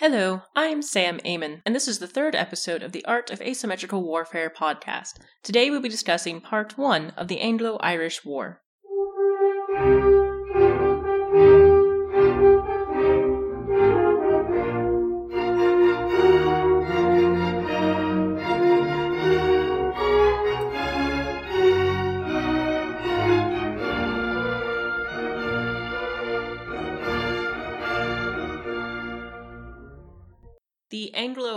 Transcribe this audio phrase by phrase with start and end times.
[0.00, 4.02] Hello, I'm Sam Amon, and this is the third episode of the Art of Asymmetrical
[4.02, 5.18] Warfare podcast.
[5.42, 8.62] Today we'll be discussing part one of the Anglo Irish War.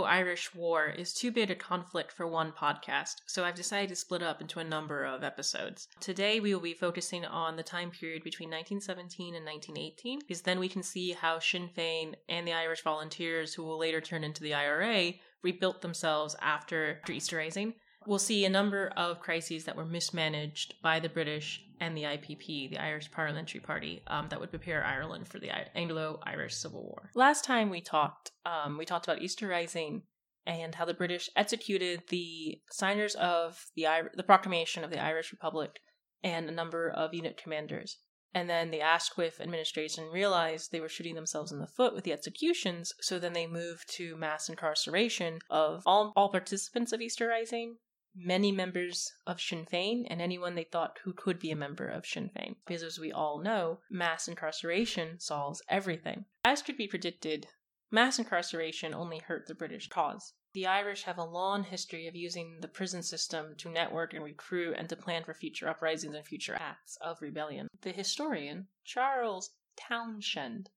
[0.04, 4.24] Irish War is too big a conflict for one podcast, so I've decided to split
[4.24, 5.88] up into a number of episodes.
[6.00, 10.60] Today we will be focusing on the time period between 1917 and 1918, because then
[10.60, 14.44] we can see how Sinn Féin and the Irish Volunteers, who will later turn into
[14.44, 17.74] the IRA, rebuilt themselves after Easter Rising.
[18.06, 22.70] We'll see a number of crises that were mismanaged by the British and the IPP,
[22.70, 27.12] the Irish Parliamentary Party, um, that would prepare Ireland for the Anglo-Irish Civil War.
[27.16, 30.04] Last time we talked, um, we talked about Easter Rising
[30.46, 35.32] and how the British executed the signers of the I- the proclamation of the Irish
[35.32, 35.80] Republic
[36.22, 37.98] and a number of unit commanders.
[38.34, 42.14] And then the Asquith administration realized they were shooting themselves in the foot with the
[42.14, 47.78] executions, so then they moved to mass incarceration of all, all participants of Easter Rising,
[48.16, 52.06] many members of Sinn Féin and anyone they thought who could be a member of
[52.06, 52.56] Sinn Féin.
[52.66, 56.26] Because as we all know, mass incarceration solves everything.
[56.46, 57.48] As could be predicted,
[57.92, 60.34] mass incarceration only hurt the British cause.
[60.54, 64.76] The Irish have a long history of using the prison system to network and recruit
[64.78, 67.68] and to plan for future uprisings and future acts of rebellion.
[67.82, 70.70] The historian, Charles Townshend,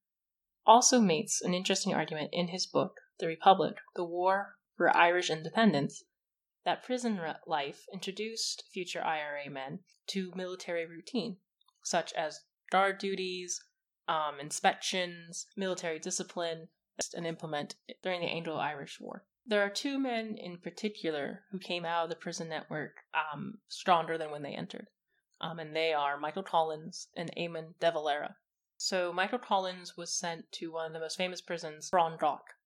[0.65, 6.03] also makes an interesting argument in his book, The Republic, The War for Irish Independence,
[6.67, 9.78] that prison life introduced future IRA men
[10.09, 11.36] to military routine,
[11.84, 12.41] such as
[12.72, 13.64] guard duties,
[14.09, 16.67] um, inspections, military discipline,
[17.14, 19.25] and implement during the Anglo Irish War.
[19.47, 24.19] There are two men in particular who came out of the prison network um, stronger
[24.19, 24.89] than when they entered,
[25.41, 28.37] um, and they are Michael Collins and Eamon de Valera.
[28.76, 32.56] So, Michael Collins was sent to one of the most famous prisons, Frongoch.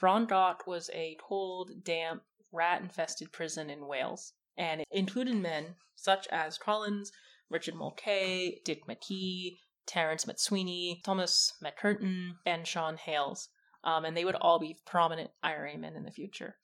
[0.00, 2.22] Frongoch was a cold, damp,
[2.52, 7.12] rat infested prison in Wales, and it included men such as Collins,
[7.48, 13.48] Richard Mulcahy, Dick McKee, Terence MacSwiney, Thomas MacCurtain, and Sean Hales,
[13.84, 16.56] um, and they would all be prominent IRA men in the future.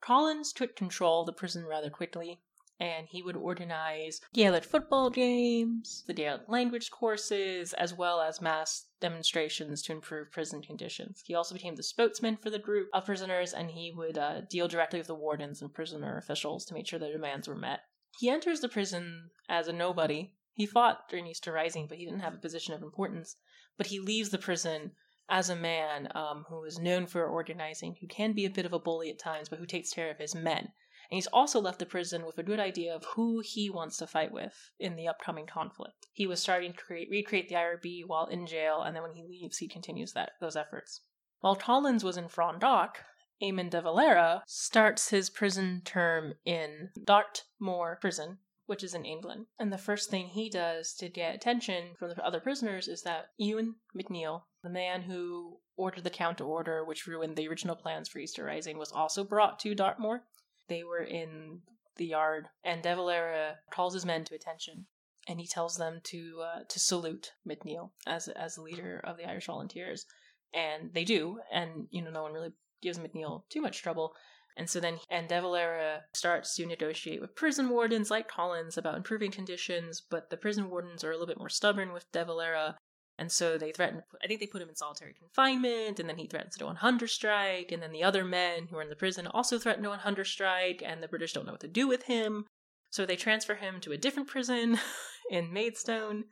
[0.00, 2.40] Collins took control of the prison rather quickly,
[2.82, 8.86] and he would organize Gaelic football games, the Gaelic language courses, as well as mass
[9.00, 11.22] demonstrations to improve prison conditions.
[11.24, 14.66] He also became the spokesman for the group of prisoners, and he would uh, deal
[14.66, 17.82] directly with the wardens and prisoner officials to make sure their demands were met.
[18.18, 20.34] He enters the prison as a nobody.
[20.52, 23.36] He fought during Easter Rising, but he didn't have a position of importance.
[23.78, 24.90] But he leaves the prison
[25.28, 28.72] as a man um, who is known for organizing, who can be a bit of
[28.72, 30.72] a bully at times, but who takes care of his men.
[31.12, 34.06] And he's also left the prison with a good idea of who he wants to
[34.06, 36.06] fight with in the upcoming conflict.
[36.14, 39.22] He was starting to create, recreate the IRB while in jail, and then when he
[39.22, 41.02] leaves, he continues that those efforts.
[41.40, 42.94] While Collins was in Frongoch,
[43.42, 49.48] Eamon de Valera starts his prison term in Dartmoor Prison, which is in England.
[49.58, 53.26] And the first thing he does to get attention from the other prisoners is that
[53.38, 58.18] Eoin MacNeill, the man who ordered the counter order which ruined the original plans for
[58.18, 60.22] Easter Rising, was also brought to Dartmoor.
[60.68, 61.62] They were in
[61.96, 64.86] the yard, and De Valera calls his men to attention,
[65.28, 69.28] and he tells them to uh, to salute MacNeill as as the leader of the
[69.28, 70.06] Irish Volunteers,
[70.54, 74.14] and they do, and you know no one really gives MacNeill too much trouble.
[74.56, 78.96] And so then, and De Valera starts to negotiate with prison wardens like Collins about
[78.96, 82.76] improving conditions, but the prison wardens are a little bit more stubborn with De Valera,
[83.18, 86.26] and so they threaten, I think they put him in solitary confinement, and then he
[86.26, 88.96] threatens to go on hunger strike, and then the other men who are in the
[88.96, 91.68] prison also threaten to go on hunger strike, and the British don't know what to
[91.68, 92.46] do with him.
[92.90, 94.78] So they transfer him to a different prison
[95.30, 96.24] in Maidstone,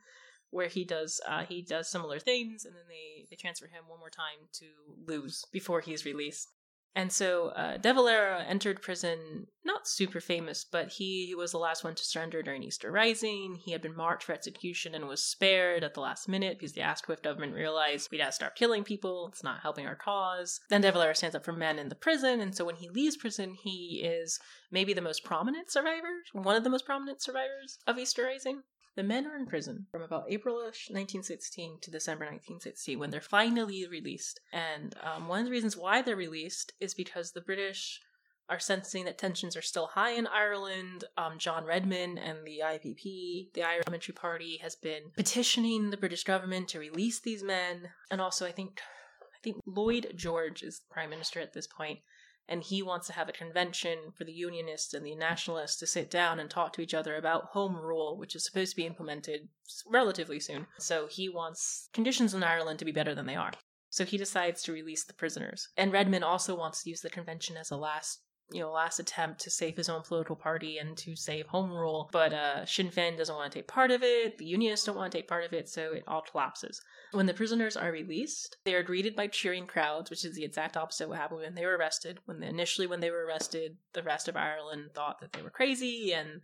[0.49, 3.99] where he does uh, he does similar things, and then they, they transfer him one
[3.99, 4.65] more time to
[5.07, 6.49] Lewes before he's released.
[6.93, 11.83] And so uh, De Valera entered prison, not super famous, but he, was the last
[11.85, 13.59] one to surrender during Easter Rising.
[13.63, 16.81] He had been marked for execution and was spared at the last minute because the
[16.81, 19.29] Asquith government realized we gotta start killing people.
[19.31, 20.59] It's not helping our cause.
[20.69, 23.15] Then De Valera stands up for men in the prison, and so when he leaves
[23.15, 24.37] prison, he is
[24.69, 28.63] maybe the most prominent survivor, one of the most prominent survivors of Easter Rising.
[28.95, 33.87] The men are in prison from about Aprilish 1916 to December 1916 when they're finally
[33.87, 34.41] released.
[34.51, 38.01] And um, one of the reasons why they're released is because the British
[38.49, 41.05] are sensing that tensions are still high in Ireland.
[41.17, 46.25] Um, John Redmond and the IPP, the Irish Parliamentary Party, has been petitioning the British
[46.25, 47.91] government to release these men.
[48.11, 48.81] And also, I think
[49.21, 51.99] I think Lloyd George is prime minister at this point,
[52.47, 56.09] and he wants to have a convention for the Unionists and the Nationalists to sit
[56.09, 59.47] down and talk to each other about home rule, which is supposed to be implemented
[59.87, 60.67] relatively soon.
[60.77, 63.51] So he wants conditions in Ireland to be better than they are.
[63.89, 65.67] So he decides to release the prisoners.
[65.75, 68.21] And Redmond also wants to use the convention as a last
[68.53, 72.09] you know, last attempt to save his own political party and to save home rule.
[72.11, 74.37] But uh, Sinn Féin doesn't want to take part of it.
[74.37, 76.81] The Unionists don't want to take part of it, so it all collapses.
[77.11, 80.77] When the prisoners are released, they are greeted by cheering crowds, which is the exact
[80.77, 82.19] opposite of what happened when they were arrested.
[82.25, 85.49] When they, initially, when they were arrested, the rest of Ireland thought that they were
[85.49, 86.41] crazy and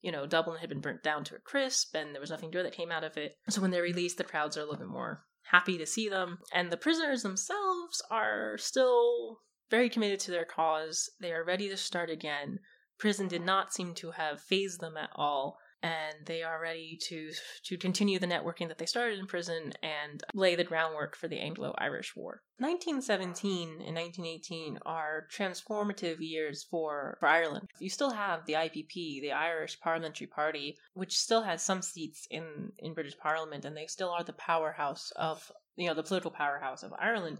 [0.00, 2.64] you know, Dublin had been burnt down to a crisp and there was nothing good
[2.64, 3.36] that came out of it.
[3.48, 6.38] So when they're released, the crowds are a little bit more happy to see them.
[6.52, 9.40] And the prisoners themselves are still
[9.70, 11.10] very committed to their cause.
[11.20, 12.60] They are ready to start again.
[12.98, 17.30] Prison did not seem to have phased them at all, and they are ready to
[17.64, 21.38] to continue the networking that they started in prison and lay the groundwork for the
[21.38, 22.42] Anglo-Irish War.
[22.58, 27.68] 1917 and 1918 are transformative years for, for Ireland.
[27.78, 32.72] You still have the IPP, the Irish Parliamentary Party, which still has some seats in
[32.78, 36.82] in British Parliament, and they still are the powerhouse of you know the political powerhouse
[36.82, 37.38] of Ireland.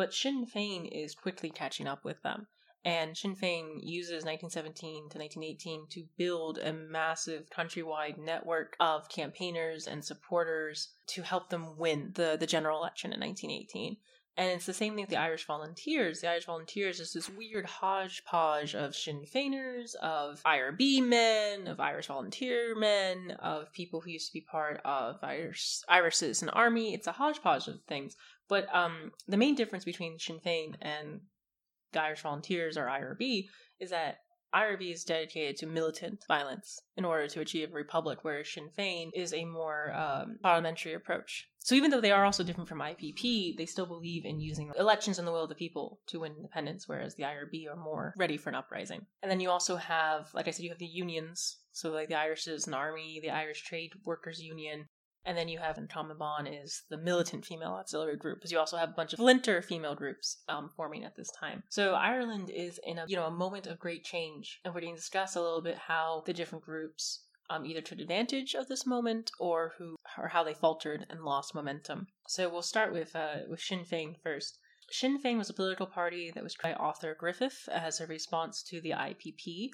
[0.00, 2.46] But Sinn Féin is quickly catching up with them.
[2.86, 9.86] And Sinn Féin uses 1917 to 1918 to build a massive countrywide network of campaigners
[9.86, 13.98] and supporters to help them win the, the general election in 1918.
[14.38, 16.22] And it's the same thing with the Irish Volunteers.
[16.22, 22.06] The Irish Volunteers is this weird hodgepodge of Sinn Féiners, of IRB men, of Irish
[22.06, 26.94] Volunteer men, of people who used to be part of Irish Irish Citizen Army.
[26.94, 28.16] It's a hodgepodge of things.
[28.50, 31.20] But um, the main difference between Sinn Féin and
[31.92, 33.46] the Irish Volunteers or IRB
[33.78, 34.18] is that
[34.52, 39.10] IRB is dedicated to militant violence in order to achieve a republic, whereas Sinn Féin
[39.14, 41.46] is a more um, parliamentary approach.
[41.60, 45.18] So even though they are also different from IPP, they still believe in using elections
[45.20, 48.36] and the will of the people to win independence, whereas the IRB are more ready
[48.36, 49.06] for an uprising.
[49.22, 52.18] And then you also have, like I said, you have the unions, so like the
[52.18, 54.88] Irish Citizen Army, the Irish Trade Workers Union,
[55.24, 55.88] and then you have in
[56.18, 59.62] Bon is the militant female auxiliary group, because you also have a bunch of flinter
[59.62, 61.62] female groups um, forming at this time.
[61.68, 64.94] So Ireland is in a you know a moment of great change, and we're going
[64.94, 68.86] to discuss a little bit how the different groups um, either took advantage of this
[68.86, 72.06] moment or who or how they faltered and lost momentum.
[72.28, 74.58] So we'll start with uh, with Sinn Féin first.
[74.92, 78.62] Sinn Féin was a political party that was created by Arthur Griffith as a response
[78.64, 79.70] to the IPP,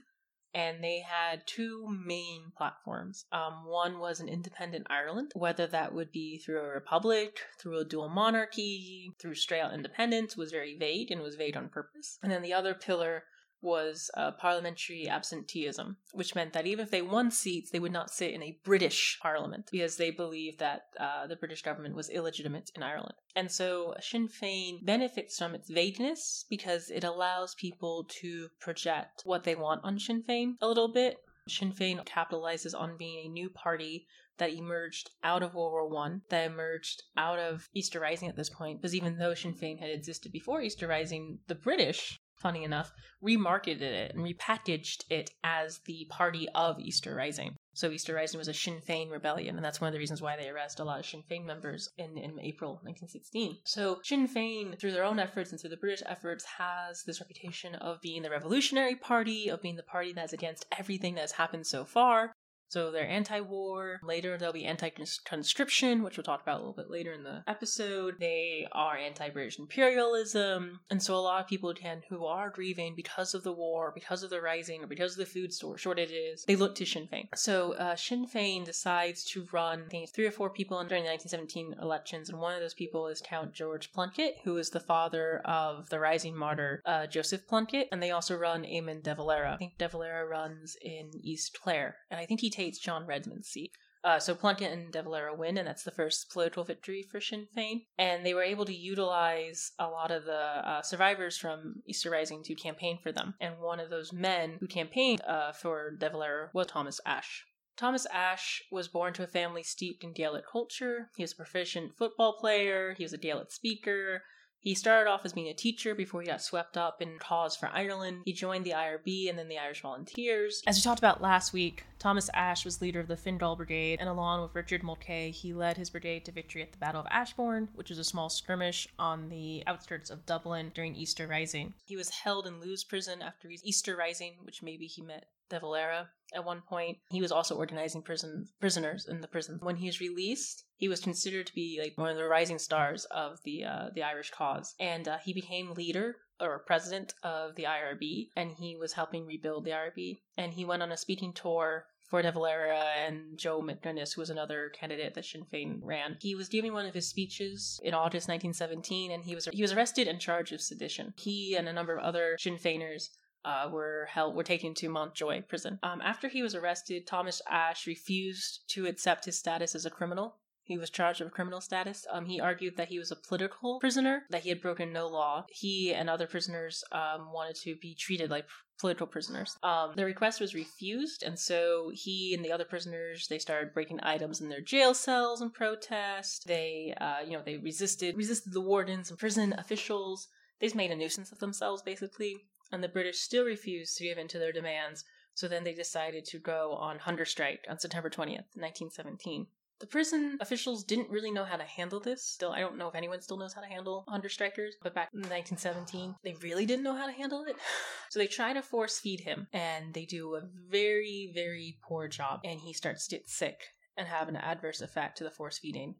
[0.57, 3.27] and they had two main platforms.
[3.31, 7.85] Um, one was an independent Ireland, whether that would be through a republic, through a
[7.85, 12.19] dual monarchy, through straight out independence, was very vague and was vague on purpose.
[12.23, 13.25] And then the other pillar
[13.61, 18.11] was uh, parliamentary absenteeism, which meant that even if they won seats, they would not
[18.11, 22.71] sit in a British parliament because they believed that uh, the British government was illegitimate
[22.75, 23.15] in Ireland.
[23.35, 29.45] And so Sinn Féin benefits from its vagueness because it allows people to project what
[29.45, 31.17] they want on Sinn Féin a little bit.
[31.49, 34.07] Sinn Féin capitalizes on being a new party
[34.39, 38.51] that emerged out of World War One, that emerged out of Easter Rising at this
[38.51, 42.93] point, because even though Sinn Féin had existed before Easter Rising, the British funny enough,
[43.23, 47.57] remarketed it and repackaged it as the party of Easter Rising.
[47.75, 50.37] So Easter Rising was a Sinn Féin rebellion, and that's one of the reasons why
[50.37, 53.59] they arrest a lot of Sinn Féin members in, in April 1916.
[53.65, 57.75] So Sinn Féin, through their own efforts and through the British efforts, has this reputation
[57.75, 61.85] of being the revolutionary party, of being the party that's against everything that's happened so
[61.85, 62.33] far,
[62.69, 64.01] so they're anti war.
[64.03, 64.91] Later, they'll be anti
[65.25, 68.17] conscription, which we'll talk about a little bit later in the episode.
[68.19, 70.81] They are anti British imperialism.
[70.91, 74.23] And so a lot of people can, who are grieving because of the war, because
[74.23, 77.29] of the rising, or because of the food store shortages, they look to Sinn Féin.
[77.35, 81.11] So uh, Sinn Féin decides to run, I think, three or four people during the
[81.11, 82.31] 1917 elections.
[82.31, 86.01] And one of those people is Count George Plunkett, who is the father of the
[86.01, 87.89] rising martyr uh, Joseph Plunkett.
[87.93, 89.55] And they also run Eamon de Valera.
[89.55, 91.97] I think de Valera runs in East Clare.
[92.11, 93.73] And I think he takes John Redmond's seat.
[94.07, 97.49] Uh, so Plunkett and De Valera win, and that's the first political victory for Sinn
[97.57, 97.87] Féin.
[97.99, 102.45] And they were able to utilize a lot of the uh, survivors from Easter Rising
[102.45, 103.35] to campaign for them.
[103.41, 107.47] And one of those men who campaigned uh, for De Valera was Thomas Ashe.
[107.77, 111.11] Thomas Ashe was born to a family steeped in Gaelic culture.
[111.17, 114.23] He was a proficient football player, he was a Gaelic speaker,
[114.67, 117.71] he started off as being a teacher before he got swept up in cause for
[117.73, 118.23] Ireland.
[118.25, 120.61] He joined the IRB and then the Irish Volunteers.
[120.67, 124.09] As we talked about last week, Thomas Ashe was leader of the Fingal Brigade, and
[124.09, 127.69] along with Richard Mulcahy, he led his brigade to victory at the Battle of Ashbourne,
[127.77, 131.75] which was a small skirmish on the outskirts of Dublin during Easter Rising.
[131.85, 135.61] He was held in Lewes prison after his Easter Rising, which maybe he met De
[135.61, 136.99] Valera at one point.
[137.11, 139.59] He was also organizing prison prisoners in the prison.
[139.63, 143.05] When he was released, he was considered to be like one of the rising stars
[143.07, 147.65] of the uh, the Irish cause, and uh, he became leader or president of the
[147.65, 150.21] IRB, and he was helping rebuild the IRB.
[150.37, 154.31] And he went on a speaking tour for De Valera and Joe McGuinness, who was
[154.31, 156.17] another candidate that Sinn Féin ran.
[156.21, 159.73] He was giving one of his speeches in August 1917, and he was he was
[159.73, 161.15] arrested and charged with sedition.
[161.17, 163.09] He and a number of other Sinn Féiners
[163.47, 165.79] uh, were held were taken to Mountjoy prison.
[165.83, 170.37] Um, after he was arrested, Thomas Ashe refused to accept his status as a criminal.
[170.65, 172.07] He was charged with criminal status.
[172.11, 175.47] Um, he argued that he was a political prisoner, that he had broken no law.
[175.49, 178.47] He and other prisoners um, wanted to be treated like
[178.81, 179.57] political prisoners.
[179.63, 184.01] Um, the request was refused, and so he and the other prisoners they started breaking
[184.03, 186.49] items in their jail cells in protest.
[186.49, 190.27] They, uh, you know, they resisted resisted the wardens and prison officials.
[190.61, 192.39] They just made a nuisance of themselves, basically,
[192.73, 195.05] and the British still refused to give in to their demands.
[195.35, 199.47] So then they decided to go on hunger strike on September 20th, 1917.
[199.79, 202.25] The prison officials didn't really know how to handle this.
[202.25, 205.11] Still, I don't know if anyone still knows how to handle hunger strikers, but back
[205.13, 207.57] in 1917, they really didn't know how to handle it.
[208.09, 212.39] So they try to force feed him, and they do a very, very poor job,
[212.45, 213.61] and he starts to get sick
[213.97, 215.97] and have an adverse effect to the force feeding.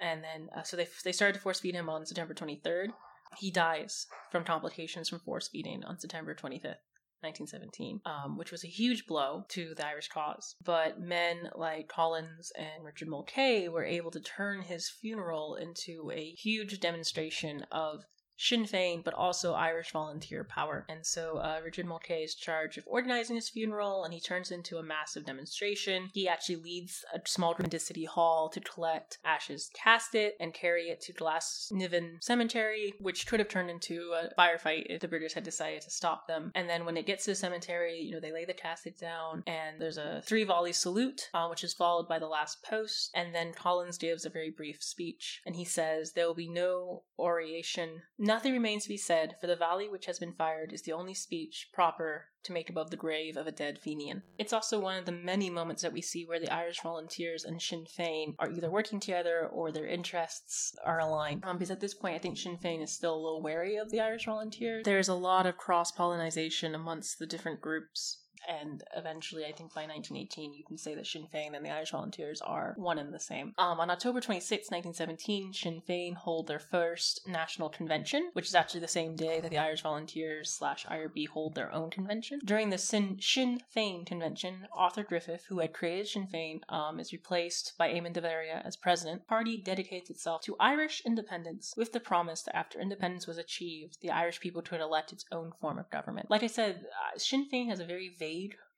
[0.00, 2.88] And then, uh, so they, they started to force feed him on September 23rd.
[3.38, 6.76] He dies from complications from force feeding on September 25th.
[7.22, 10.56] 1917, um, which was a huge blow to the Irish cause.
[10.64, 16.30] But men like Collins and Richard Mulcahy were able to turn his funeral into a
[16.30, 18.04] huge demonstration of
[18.40, 20.86] Sinn Féin, but also Irish volunteer power.
[20.88, 24.78] And so uh, Richard Mulcahy is charged of organizing his funeral, and he turns into
[24.78, 26.08] a massive demonstration.
[26.14, 30.54] He actually leads a small group into City Hall to collect Ashe's cast it, and
[30.54, 35.34] carry it to Glasnevin Cemetery, which could have turned into a firefight if the British
[35.34, 36.50] had decided to stop them.
[36.54, 39.42] And then when it gets to the cemetery, you know, they lay the casket down,
[39.46, 43.10] and there's a three volley salute, uh, which is followed by the last post.
[43.14, 47.02] And then Collins gives a very brief speech, and he says, There will be no
[47.18, 50.92] oration, Nothing remains to be said, for the volley which has been fired is the
[50.92, 54.22] only speech proper to make above the grave of a dead Fenian.
[54.38, 57.60] It's also one of the many moments that we see where the Irish volunteers and
[57.60, 61.44] Sinn Féin are either working together or their interests are aligned.
[61.44, 63.90] Um, because at this point, I think Sinn Féin is still a little wary of
[63.90, 64.84] the Irish volunteers.
[64.84, 68.18] There's a lot of cross pollination amongst the different groups
[68.48, 71.90] and eventually, I think by 1918, you can say that Sinn Féin and the Irish
[71.90, 73.54] Volunteers are one and the same.
[73.58, 78.80] Um, on October 26, 1917, Sinn Féin hold their first national convention, which is actually
[78.80, 82.40] the same day that the Irish Volunteers slash IRB hold their own convention.
[82.44, 87.74] During the Sinn, Féin convention, Arthur Griffith, who had created Sinn Féin, um, is replaced
[87.78, 89.22] by Eamon de Valera as president.
[89.22, 93.98] The party dedicates itself to Irish independence with the promise that after independence was achieved,
[94.00, 96.30] the Irish people could elect its own form of government.
[96.30, 98.29] Like I said, uh, Sinn Féin has a very vague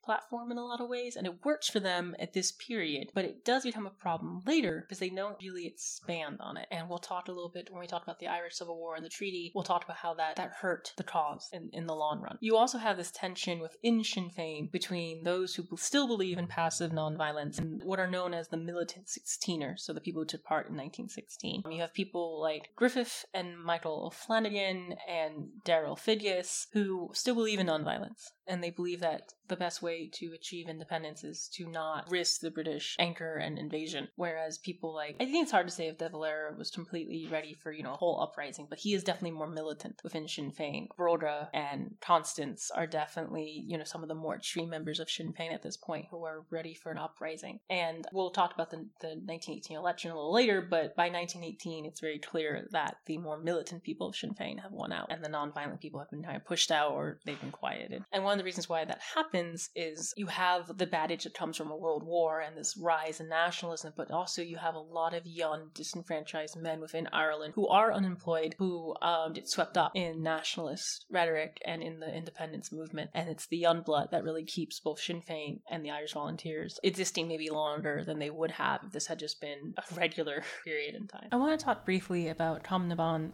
[0.03, 3.25] platform in a lot of ways, and it works for them at this period, but
[3.25, 6.67] it does become a problem later because they don't really expand on it.
[6.71, 9.05] And we'll talk a little bit when we talk about the Irish Civil War and
[9.05, 12.21] the treaty, we'll talk about how that, that hurt the cause in, in the long
[12.21, 12.37] run.
[12.41, 16.91] You also have this tension within Sinn Féin between those who still believe in passive
[16.91, 20.67] nonviolence and what are known as the militant Sixteeners, so the people who took part
[20.67, 21.63] in 1916.
[21.69, 27.67] You have people like Griffith and Michael Flanagan and Darrell Figgis who still believe in
[27.67, 32.41] nonviolence and they believe that the best way to achieve independence is to not risk
[32.41, 34.07] the British anchor and invasion.
[34.15, 37.53] Whereas people like, I think it's hard to say if De Valera was completely ready
[37.53, 40.87] for, you know, a whole uprising, but he is definitely more militant within Sinn Féin.
[40.97, 45.33] Brugha and Constance are definitely, you know, some of the more extreme members of Sinn
[45.33, 47.59] Féin at this point who are ready for an uprising.
[47.69, 51.99] And we'll talk about the, the 1918 election a little later, but by 1918, it's
[51.99, 55.29] very clear that the more militant people of Sinn Féin have won out and the
[55.29, 58.03] non-violent people have been kind of pushed out or they've been quieted.
[58.11, 59.01] And one of the reasons why that
[59.33, 63.19] happens is you have the baggage that comes from a world war and this rise
[63.19, 67.67] in nationalism, but also you have a lot of young, disenfranchised men within Ireland who
[67.67, 73.09] are unemployed, who um, get swept up in nationalist rhetoric and in the independence movement.
[73.13, 76.79] And it's the young blood that really keeps both Sinn Féin and the Irish Volunteers
[76.83, 80.95] existing maybe longer than they would have if this had just been a regular period
[80.95, 81.27] in time.
[81.31, 82.83] I want to talk briefly about Tom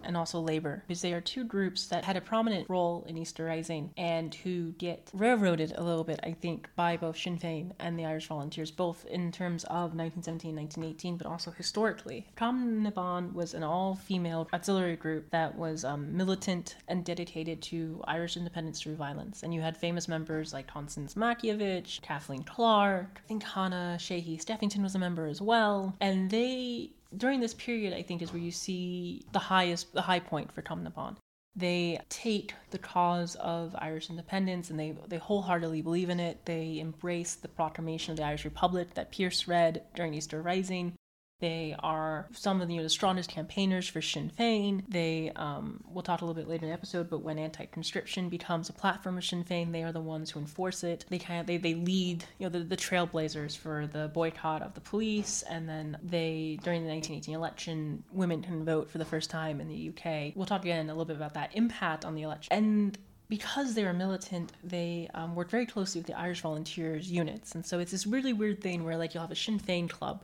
[0.04, 3.46] and also Labour, because they are two groups that had a prominent role in Easter
[3.46, 7.72] Rising and who get get railroaded a little bit, I think, by both Sinn Féin
[7.80, 12.28] and the Irish Volunteers, both in terms of 1917, 1918, but also historically.
[12.38, 17.62] Cumann na mBan was an all female auxiliary group that was um, militant and dedicated
[17.62, 19.44] to Irish independence through violence.
[19.44, 24.84] And you had famous members like Constance Markievicz, Kathleen Clarke, I think Hannah Sheehy Skeffington
[24.84, 25.96] was a member as well.
[26.02, 30.20] And they during this period, I think, is where you see the highest, the high
[30.20, 31.16] point for Cumann na mBan.
[31.56, 36.46] They take the cause of Irish independence and they, they wholeheartedly believe in it.
[36.46, 40.94] They embrace the proclamation of the Irish Republic that Pearse read during Easter Rising.
[41.40, 44.84] They are some of the, you know, strongest campaigners for Sinn Féin.
[44.90, 48.68] They, um, we'll talk a little bit later in the episode, but when anti-conscription becomes
[48.68, 51.06] a platform of Sinn Féin, they are the ones who enforce it.
[51.10, 54.74] They kind of they, they lead, you know, the, the trailblazers for the boycott of
[54.74, 59.30] the police, and then they during the 1918 election, women can vote for the first
[59.30, 60.34] time in the UK.
[60.36, 62.98] We'll talk again a little bit about that impact on the election and
[63.30, 67.54] because they were militant, they um, worked very closely with the Irish Volunteers units.
[67.54, 70.24] And so it's this really weird thing where, like, you'll have a Sinn Féin club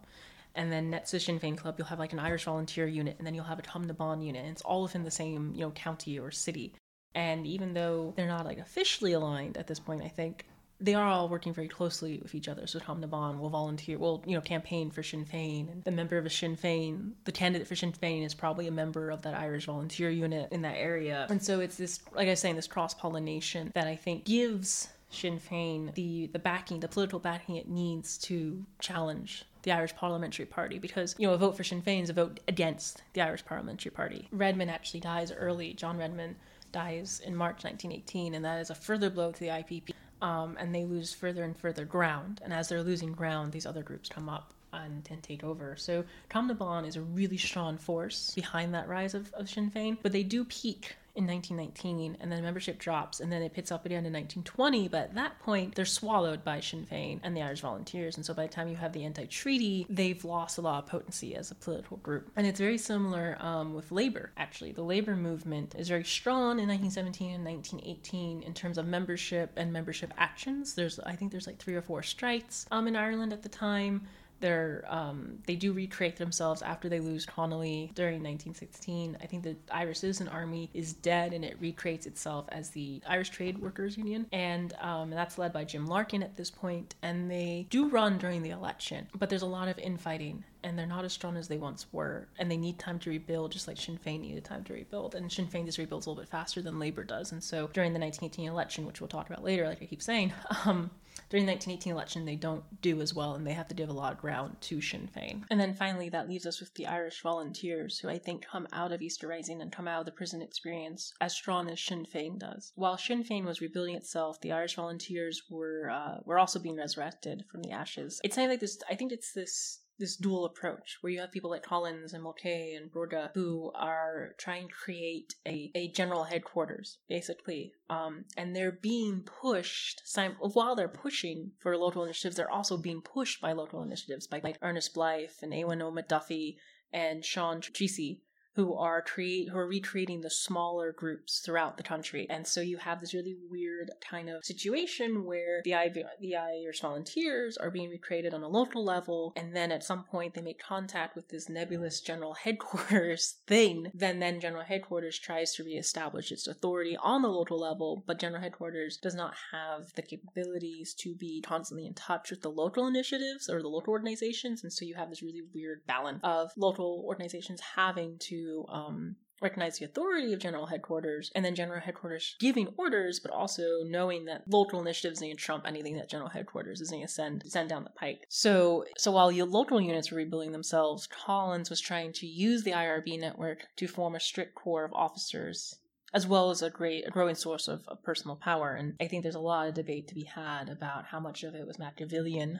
[0.55, 3.27] and then next to Sinn Féin Club, you'll have like an Irish volunteer unit, and
[3.27, 5.71] then you'll have a Tom Bon unit, and it's all within the same, you know,
[5.71, 6.73] county or city.
[7.13, 10.45] And even though they're not like officially aligned at this point, I think
[10.81, 12.67] they are all working very closely with each other.
[12.67, 15.91] So Cumann na mBan will volunteer, will you know, campaign for Sinn Féin, and the
[15.91, 19.21] member of a Sinn Féin, the candidate for Sinn Féin is probably a member of
[19.21, 21.27] that Irish volunteer unit in that area.
[21.29, 24.89] And so it's this, like I was saying, this cross pollination that I think gives
[25.09, 30.45] Sinn Féin the the backing, the political backing it needs to challenge the Irish Parliamentary
[30.45, 33.43] Party because, you know, a vote for Sinn Féin is a vote against the Irish
[33.43, 34.29] Parliamentary Party.
[34.31, 35.73] Redmond actually dies early.
[35.73, 36.35] John Redmond
[36.71, 39.91] dies in March 1918, and that is a further blow to the IPP.
[40.21, 42.39] Um, and they lose further and further ground.
[42.43, 45.75] And as they're losing ground, these other groups come up and, and take over.
[45.77, 49.71] So Cumann na mBan is a really strong force behind that rise of, of Sinn
[49.71, 53.71] Féin, but they do peak in 1919, and then membership drops, and then it picks
[53.71, 54.87] up again in 1920.
[54.89, 58.33] But at that point, they're swallowed by Sinn Féin and the Irish Volunteers, and so
[58.33, 61.55] by the time you have the anti-treaty, they've lost a lot of potency as a
[61.55, 62.29] political group.
[62.35, 64.31] And it's very similar um, with labor.
[64.37, 69.51] Actually, the labor movement is very strong in 1917 and 1918 in terms of membership
[69.55, 70.73] and membership actions.
[70.73, 74.07] There's, I think, there's like three or four strikes um, in Ireland at the time.
[74.39, 79.17] They're um, they do recreate themselves after they lose Connolly during 1916.
[79.21, 83.29] I think the Irish Citizen Army is dead and it recreates itself as the Irish
[83.29, 86.95] Trade Workers Union, and um, that's led by Jim Larkin at this point.
[87.01, 90.87] And they do run during the election, but there's a lot of infighting and they're
[90.87, 93.77] not as strong as they once were, and they need time to rebuild, just like
[93.77, 95.13] Sinn Féin needed time to rebuild.
[95.13, 97.31] And Sinn Féin just rebuilds a little bit faster than Labour does.
[97.31, 100.33] And so during the 1918 election, which we'll talk about later, like I keep saying,
[100.65, 100.89] um,
[101.29, 103.93] during the 1918 election, they don't do as well, and they have to give a
[103.93, 105.43] lot of ground to Sinn Féin.
[105.51, 108.91] And then finally, that leaves us with the Irish Volunteers, who I think come out
[108.91, 112.39] of Easter Rising and come out of the prison experience as strong as Sinn Féin
[112.39, 112.71] does.
[112.75, 117.45] While Sinn Féin was rebuilding itself, the Irish Volunteers were uh, were also being resurrected
[117.51, 118.19] from the ashes.
[118.23, 118.79] It's of like this.
[118.89, 122.73] I think it's this this dual approach where you have people like Collins and Mulcahy
[122.73, 127.73] and Brugha who are trying to create a, a general headquarters, basically.
[127.89, 130.01] Um, and they're being pushed,
[130.39, 134.57] while they're pushing for local initiatives, they're also being pushed by local initiatives by like
[134.61, 136.57] Ernest Blythe and Eoin O'Duffy
[136.91, 138.19] and Sean Treacy
[138.55, 142.25] who are create who are recreating the smaller groups throughout the country.
[142.29, 145.75] And so you have this really weird kind of situation where the
[146.19, 150.33] the Irish volunteers are being recreated on a local level, and then at some point
[150.33, 153.91] they make contact with this nebulous general headquarters thing.
[153.93, 158.41] Then then general headquarters tries to reestablish its authority on the local level, but general
[158.41, 163.49] headquarters does not have the capabilities to be constantly in touch with the local initiatives
[163.49, 167.59] or the local organizations, and so you have this really weird balance of local organizations
[167.75, 173.19] having to um, recognize the authority of general headquarters and then general headquarters giving orders
[173.19, 177.01] but also knowing that local initiatives need to trump anything that general headquarters is going
[177.01, 178.25] to send send down the pike.
[178.29, 182.71] So so while your local units were rebuilding themselves collins was trying to use the
[182.71, 185.75] irb network to form a strict core of officers
[186.13, 189.21] as well as a great a growing source of, of personal power and i think
[189.21, 192.59] there's a lot of debate to be had about how much of it was machiavellian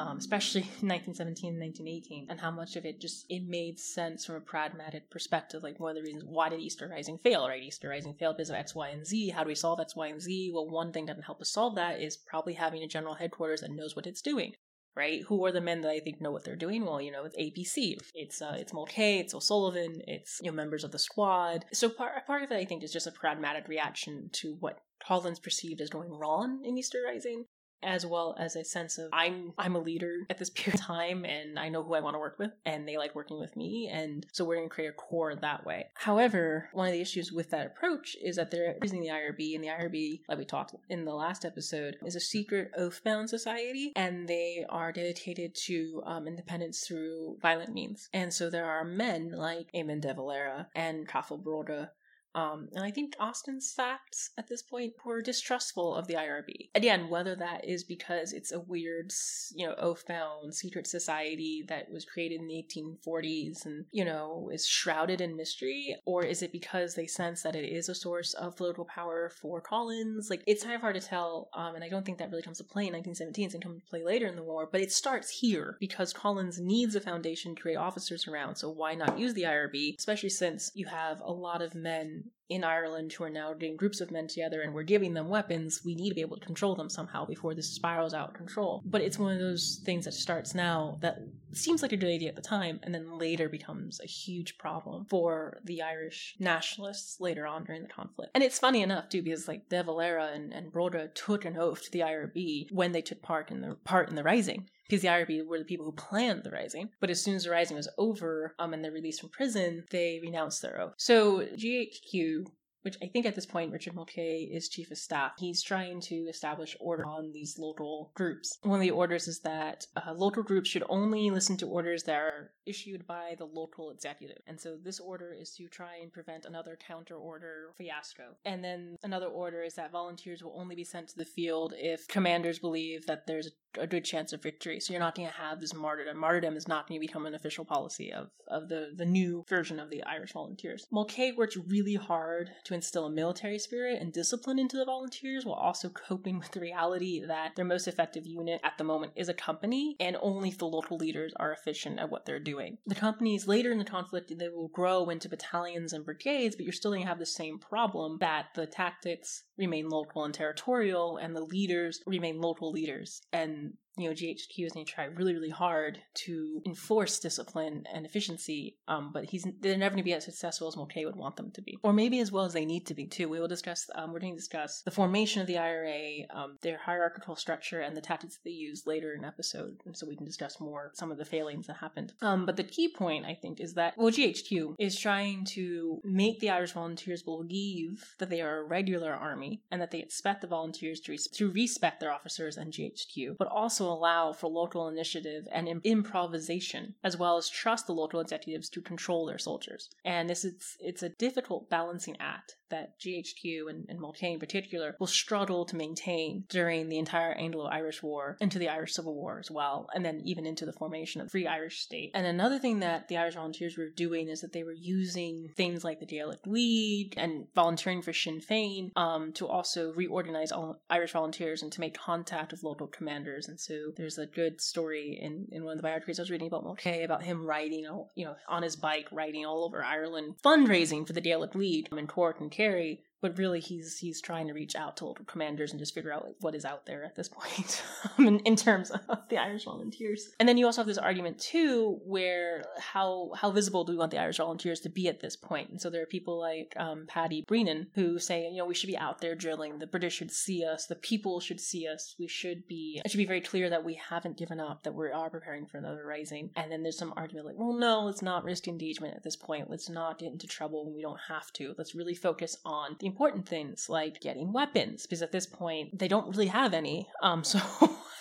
[0.00, 4.24] um, especially in 1917 and 1918, and how much of it just it made sense
[4.24, 5.62] from a pragmatic perspective.
[5.62, 7.46] Like one of the reasons why did Easter Rising fail?
[7.46, 9.30] Right, Easter Rising failed because of X, Y, and Z.
[9.30, 10.52] How do we solve X, Y, and Z?
[10.54, 13.60] Well, one thing that can help us solve that is probably having a general headquarters
[13.60, 14.54] that knows what it's doing.
[14.96, 15.22] Right?
[15.28, 16.84] Who are the men that I think know what they're doing?
[16.84, 17.96] Well, you know, it's ABC.
[18.14, 21.66] It's uh, it's Mulcahy, it's O'Sullivan, it's you know members of the squad.
[21.72, 25.38] So part part of it, I think, is just a pragmatic reaction to what Collins
[25.38, 27.44] perceived as going wrong in Easter Rising,
[27.82, 31.24] as well as a sense of I'm I'm a leader at this period of time
[31.24, 33.88] and I know who I want to work with and they like working with me
[33.88, 35.86] and so we're going to create a core that way.
[35.94, 39.64] However, one of the issues with that approach is that they're using the IRB and
[39.64, 44.28] the IRB, like we talked in the last episode, is a secret oath-bound society and
[44.28, 48.08] they are dedicated to um, independence through violent means.
[48.12, 51.90] And so there are men like Eamon de Valera and Cathal Brugha
[52.34, 54.00] Um, and I think Austin Stack
[54.38, 56.70] at this point were distrustful of the IRB.
[56.74, 59.12] Again, whether that is because it's a weird,
[59.54, 64.66] you know, oath-bound secret society that was created in the 1840s and, you know, is
[64.66, 68.56] shrouded in mystery, or is it because they sense that it is a source of
[68.56, 70.30] political power for Collins?
[70.30, 72.58] Like, it's kind of hard to tell, um, and I don't think that really comes
[72.58, 73.44] to play in 1917.
[73.44, 76.12] It's going to come to play later in the war, but it starts here because
[76.12, 80.28] Collins needs a foundation to create officers around, so why not use the IRB, especially
[80.28, 82.19] since you have a lot of men
[82.50, 85.82] in Ireland who are now getting groups of men together and we're giving them weapons,
[85.84, 88.82] we need to be able to control them somehow before this spirals out of control.
[88.84, 91.18] But it's one of those things that starts now that
[91.52, 95.06] seems like a good idea at the time and then later becomes a huge problem
[95.08, 98.32] for the Irish nationalists later on during the conflict.
[98.34, 101.84] And it's funny enough too because like De Valera and, and Brugha took an oath
[101.84, 105.08] to the IRB when they took part in the part in the rising because the
[105.08, 106.90] IRB were the people who planned the rising.
[106.98, 110.18] But as soon as the rising was over um, and they're released from prison, they
[110.20, 110.94] renounced their oath.
[110.96, 112.46] So GHQ
[112.82, 115.32] which I think at this point Richard Mulcahy is chief of staff.
[115.38, 118.58] He's trying to establish order on these local groups.
[118.62, 122.16] One of the orders is that uh, local groups should only listen to orders that
[122.16, 124.38] are issued by the local executive.
[124.46, 128.36] And so this order is to try and prevent another counter order fiasco.
[128.44, 132.08] And then another order is that volunteers will only be sent to the field if
[132.08, 134.80] commanders believe that there's a good chance of victory.
[134.80, 136.18] So you're not going to have this martyrdom.
[136.18, 139.78] Martyrdom is not going to become an official policy of, of the, the new version
[139.78, 140.86] of the Irish volunteers.
[140.90, 145.56] Mulcahy worked really hard to instill a military spirit and discipline into the volunteers while
[145.56, 149.34] also coping with the reality that their most effective unit at the moment is a
[149.34, 152.78] company and only if the local leaders are efficient at what they're doing.
[152.86, 156.72] The companies later in the conflict, they will grow into battalions and brigades, but you're
[156.72, 161.36] still going to have the same problem that the tactics remain local and territorial and
[161.36, 163.20] the leaders remain local leaders.
[163.32, 168.06] And you know, GHQ is going to try really, really hard to enforce discipline and
[168.06, 171.36] efficiency, um, but he's they're never going to be as successful as Mulcahy would want
[171.36, 173.28] them to be, or maybe as well as they need to be too.
[173.28, 173.88] We will discuss.
[173.94, 177.96] Um, we're going to discuss the formation of the IRA, um, their hierarchical structure, and
[177.96, 181.10] the tactics that they use later in episode, and so we can discuss more some
[181.10, 182.12] of the failings that happened.
[182.22, 186.40] Um, but the key point, I think, is that well, GHQ is trying to make
[186.40, 190.46] the Irish Volunteers believe that they are a regular army and that they expect the
[190.46, 195.46] volunteers to, res- to respect their officers and GHQ, but also allow for local initiative
[195.52, 199.90] and improvisation, as well as trust the local executives to control their soldiers.
[200.04, 204.96] And this is it's a difficult balancing act that GHQ and, and Mulcahy in particular
[204.98, 209.50] will struggle to maintain during the entire Anglo-Irish War, into the Irish Civil War as
[209.50, 212.12] well, and then even into the formation of the Free Irish State.
[212.14, 215.84] And another thing that the Irish Volunteers were doing is that they were using things
[215.84, 221.12] like the Gaelic League and volunteering for Sinn Féin um, to also reorganize all Irish
[221.12, 223.48] volunteers and to make contact with local commanders.
[223.48, 226.48] And so there's a good story in, in one of the biographies I was reading
[226.48, 227.84] about Mulcahy about him riding,
[228.16, 232.06] you know, on his bike, riding all over Ireland, fundraising for the Gaelic League in
[232.08, 235.78] Cork and Kerry but really he's he's trying to reach out to local commanders and
[235.78, 237.82] just figure out like, what is out there at this point
[238.18, 240.30] um, in, in terms of the irish volunteers.
[240.38, 244.10] And then you also have this argument too where how how visible do we want
[244.10, 245.70] the irish volunteers to be at this point?
[245.70, 248.86] and so there are people like um, paddy breenan who say you know we should
[248.86, 249.78] be out there drilling.
[249.78, 250.86] The british should see us.
[250.86, 252.14] The people should see us.
[252.18, 255.10] We should be it should be very clear that we haven't given up that we
[255.10, 256.50] are preparing for another rising.
[256.56, 259.70] And then there's some argument like well no let's not risk engagement at this point.
[259.70, 261.74] Let's not get into trouble when we don't have to.
[261.76, 266.08] Let's really focus on the important things like getting weapons, because at this point they
[266.08, 267.08] don't really have any.
[267.22, 267.58] Um, so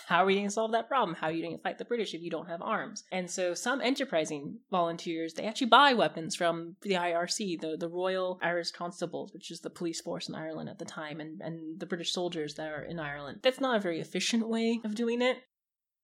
[0.10, 1.16] how are you going to solve that problem?
[1.16, 3.04] How are you going to fight the British if you don't have arms?
[3.12, 8.40] And so some enterprising volunteers they actually buy weapons from the IRC, the the Royal
[8.42, 11.86] Irish Constables, which is the police force in Ireland at the time, and and the
[11.86, 13.42] British soldiers that are in Ireland.
[13.44, 15.38] That's not a very efficient way of doing it.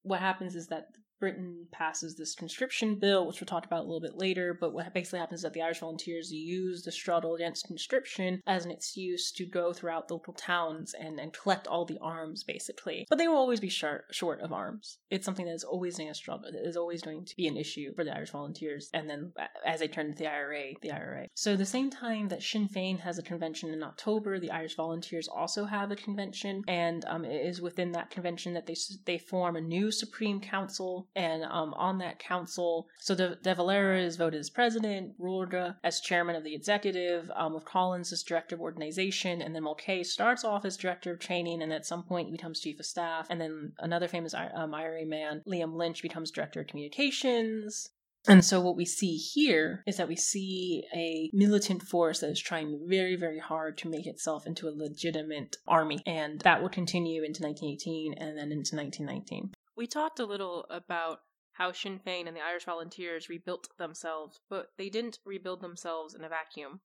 [0.02, 0.86] What happens is that
[1.18, 4.56] Britain passes this conscription bill, which we'll talk about a little bit later.
[4.58, 8.64] But what basically happens is that the Irish Volunteers use the struggle against conscription as
[8.64, 13.06] an excuse to go throughout the local towns and, and collect all the arms, basically.
[13.08, 14.98] But they will always be short, short of arms.
[15.10, 16.50] It's something that is always going to struggle.
[16.52, 18.90] that is always going to be an issue for the Irish Volunteers.
[18.92, 19.32] And then
[19.64, 21.26] as they turn to the IRA, the IRA.
[21.34, 25.28] So the same time that Sinn Féin has a convention in October, the Irish Volunteers
[25.28, 29.56] also have a convention, and um, it is within that convention that they they form
[29.56, 34.40] a new Supreme Council and um, on that council, so De, De Valera is voted
[34.40, 39.42] as president, Brugha as chairman of the executive, um, with Collins as director of organization,
[39.42, 42.60] and then Mulcahy starts off as director of training, and at some point he becomes
[42.60, 46.66] chief of staff, and then another famous um, IRA man, Liam Lynch, becomes director of
[46.66, 47.90] communications.
[48.28, 52.40] And so what we see here is that we see a militant force that is
[52.40, 56.00] trying very, very hard to make itself into a legitimate army.
[56.06, 59.52] And that will continue into 1918 and then into 1919.
[59.76, 61.20] We talked a little about
[61.52, 66.24] how Sinn Féin and the Irish Volunteers rebuilt themselves, but they didn't rebuild themselves in
[66.24, 66.80] a vacuum.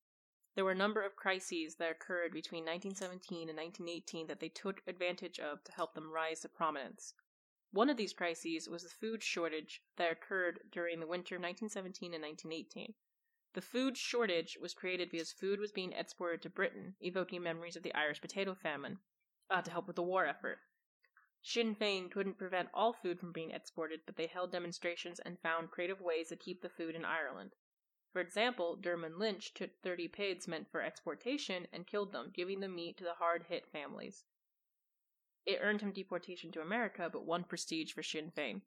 [0.55, 4.83] There were a number of crises that occurred between 1917 and 1918 that they took
[4.85, 7.13] advantage of to help them rise to prominence.
[7.71, 12.13] One of these crises was the food shortage that occurred during the winter of 1917
[12.13, 12.93] and 1918.
[13.53, 17.83] The food shortage was created because food was being exported to Britain, evoking memories of
[17.83, 18.99] the Irish potato famine,
[19.49, 20.59] uh, to help with the war effort.
[21.43, 25.71] Sinn Fein couldn't prevent all food from being exported, but they held demonstrations and found
[25.71, 27.55] creative ways to keep the food in Ireland.
[28.11, 32.67] For example, Dermot Lynch took 30 pigs meant for exportation and killed them, giving the
[32.67, 34.23] meat to the hard hit families.
[35.45, 38.61] It earned him deportation to America, but won prestige for Sinn Fein.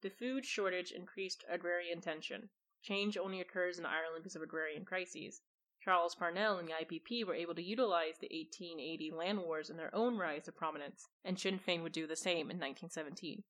[0.00, 2.48] The food shortage increased agrarian tension.
[2.80, 5.42] Change only occurs in Ireland because of agrarian crises.
[5.84, 9.94] Charles Parnell and the IPP were able to utilize the 1880 land wars in their
[9.94, 13.44] own rise to prominence, and Sinn Fein would do the same in 1917.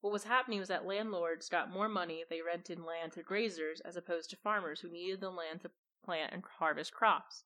[0.00, 3.82] What was happening was that landlords got more money if they rented land to grazers
[3.82, 5.70] as opposed to farmers who needed the land to
[6.02, 7.44] plant and harvest crops.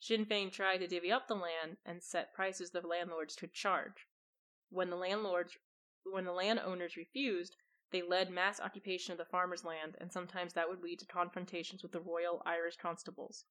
[0.00, 4.08] Sinn Fein tried to divvy up the land and set prices the landlords could charge.
[4.70, 5.56] When the landlords
[6.02, 7.56] when the landowners refused,
[7.90, 11.82] they led mass occupation of the farmers' land, and sometimes that would lead to confrontations
[11.82, 13.44] with the Royal Irish Constables.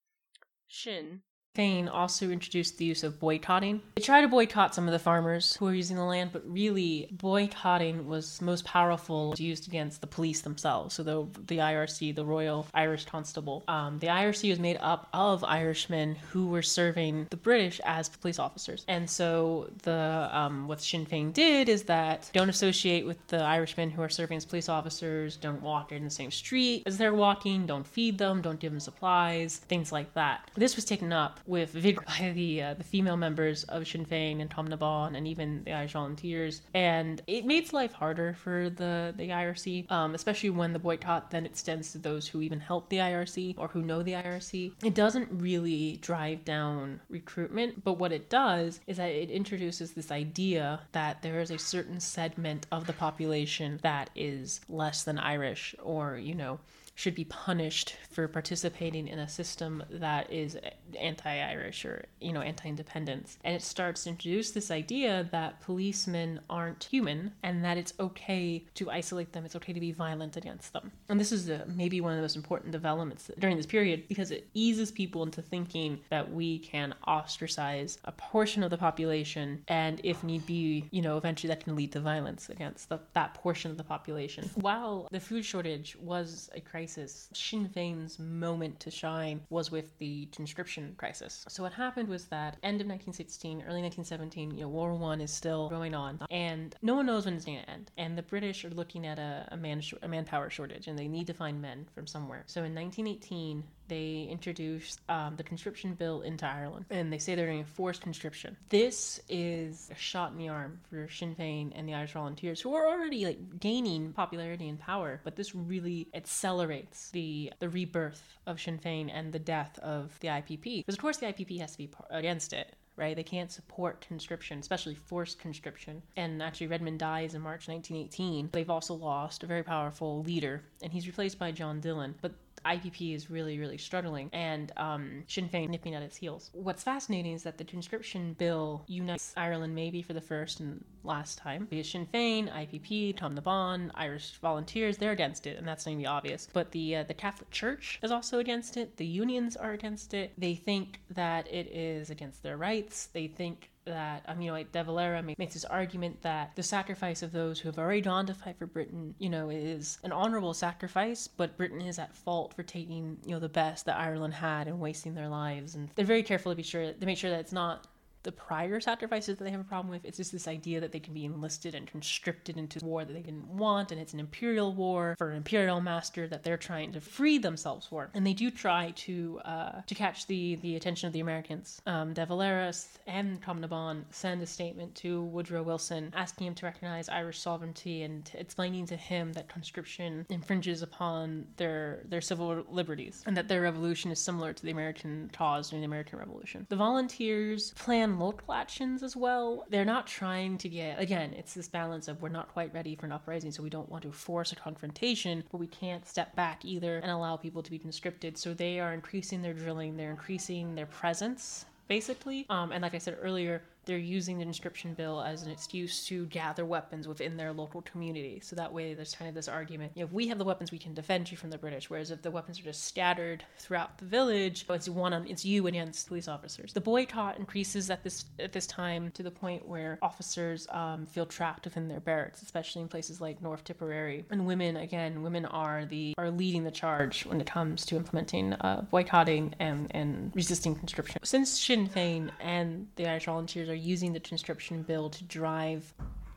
[0.68, 1.22] Sinn,
[1.56, 3.82] Fein also introduced the use of boycotting.
[3.96, 7.08] They tried to boycott some of the farmers who were using the land, but really
[7.12, 10.96] boycotting was most powerful used against the police themselves.
[10.96, 15.44] So the the IRC, the Royal Irish Constable, um, the IRC was made up of
[15.44, 18.86] Irishmen who were serving the British as police officers.
[18.88, 23.90] And so the um, what Sinn Fein did is that don't associate with the Irishmen
[23.90, 25.38] who are serving as police officers.
[25.38, 27.66] Don't walk in the same street as they're walking.
[27.66, 28.42] Don't feed them.
[28.42, 29.58] Don't give them supplies.
[29.58, 30.52] Things like that.
[30.56, 34.42] This was taken up with vigor by the uh, the female members of Sinn Féin
[34.42, 38.70] and Cumann na mBan and even the Irish Volunteers, and it makes life harder for
[38.70, 42.90] the the IRC, um, especially when the boycott then extends to those who even help
[42.90, 44.74] the IRC or who know the IRC.
[44.84, 50.12] It doesn't really drive down recruitment, but what it does is that it introduces this
[50.12, 55.76] idea that there is a certain segment of the population that is less than Irish
[55.82, 56.60] or you know
[56.96, 60.58] should be punished for participating in a system that is
[61.00, 63.38] anti-Irish or you know anti-independence.
[63.44, 68.64] And it starts to introduce this idea that policemen aren't human and that it's okay
[68.76, 69.46] to isolate them.
[69.46, 70.92] It's okay to be violent against them.
[71.10, 74.48] And this is maybe one of the most important developments during this period because it
[74.54, 80.24] eases people into thinking that we can ostracize a portion of the population and if
[80.24, 83.78] need be, you know, eventually that can lead to violence against the, that portion of
[83.78, 84.50] the population.
[84.56, 87.30] While the food shortage was a crisis crisis.
[87.34, 91.44] Sinn Féin's moment to shine was with the conscription crisis.
[91.50, 95.20] So what happened was that end of 1916, early 1917, you know, World War One
[95.20, 97.92] is still going on, and no one knows when it's going to end.
[97.98, 101.26] And the British are looking at a, a man a manpower shortage, and they need
[101.26, 102.44] to find men from somewhere.
[102.46, 107.46] So in 1918, they introduce um, the conscription bill into Ireland, and they say they're
[107.46, 108.58] doing forced conscription.
[108.70, 112.74] This is a shot in the arm for Sinn Féin and the Irish Volunteers, who
[112.74, 118.60] are already like gaining popularity and power, but this really accelerates the the rebirth of
[118.62, 121.78] Sinn Féin and the death of the IPP, because of course the IPP has to
[121.78, 123.16] be against it right?
[123.16, 126.02] They can't support conscription, especially forced conscription.
[126.16, 128.50] And actually, Redmond dies in March 1918.
[128.52, 132.16] They've also lost a very powerful leader, and he's replaced by John Dillon.
[132.22, 132.34] But
[132.66, 136.50] IPP is really, really struggling, and um, Sinn Féin nipping at its heels.
[136.54, 141.38] What's fascinating is that the conscription bill unites Ireland maybe for the first and last
[141.38, 145.86] time because Sinn Féin, IPP, Cumann na mBan, Irish Volunteers, they're against it, and that's
[145.86, 146.48] going to be obvious.
[146.52, 148.98] But the uh, the Catholic Church is also against it.
[148.98, 150.34] The unions are against it.
[150.38, 153.08] They think that it is against their rights.
[153.08, 157.24] They think that um, you know like De Valera makes this argument that the sacrifice
[157.24, 160.54] of those who have already gone to fight for Britain, you know, is an honorable
[160.54, 164.68] sacrifice, but Britain is at fault for taking you know the best that Ireland had
[164.68, 167.40] and wasting their lives, and they're very careful to be sure they make sure that
[167.40, 167.88] it's not
[168.26, 170.04] the prior sacrifices that they have a problem with.
[170.04, 173.22] It's just this idea that they can be enlisted and conscripted into war that they
[173.22, 177.02] didn't want, and it's an imperial war for an imperial master that they're trying to
[177.02, 178.10] free themselves for.
[178.14, 181.82] And they do try to uh, to catch the the attention of the Americans.
[181.86, 182.74] Um, De Valera
[183.08, 187.40] and Cumann na mBan send a statement to Woodrow Wilson asking him to recognize Irish
[187.40, 193.48] sovereignty and explaining to him that conscription infringes upon their their civil liberties and that
[193.48, 196.66] their revolution is similar to the American cause during the American Revolution.
[196.70, 199.66] The volunteers plan local actions as well.
[199.70, 203.06] They're not trying to get, again, it's this balance of we're not quite ready for
[203.06, 206.64] an uprising, so we don't want to force a confrontation, but we can't step back
[206.66, 208.38] either and allow people to be conscripted.
[208.38, 212.46] So they are increasing their drilling, they're increasing their presence basically.
[212.50, 216.26] Um, and like I said earlier, they're using the conscription bill as an excuse to
[216.28, 218.40] gather weapons within their local community.
[218.44, 220.72] So that way, there's kind of this argument: you know, if we have the weapons,
[220.72, 221.90] we can defend you from the British.
[221.90, 225.68] Whereas if the weapons are just scattered throughout the village, it's one on it's you
[225.68, 226.74] against police officers.
[226.74, 231.26] The boycott increases at this at this time to the point where officers um, feel
[231.26, 234.26] trapped within their barracks, especially in places like North Tipperary.
[234.30, 238.54] And women, again, women are the are leading the charge when it comes to implementing
[238.54, 241.20] uh, boycotting and and resisting conscription.
[241.24, 245.94] Since Sinn Féin and the Irish Volunteers are using the conscription bill to drive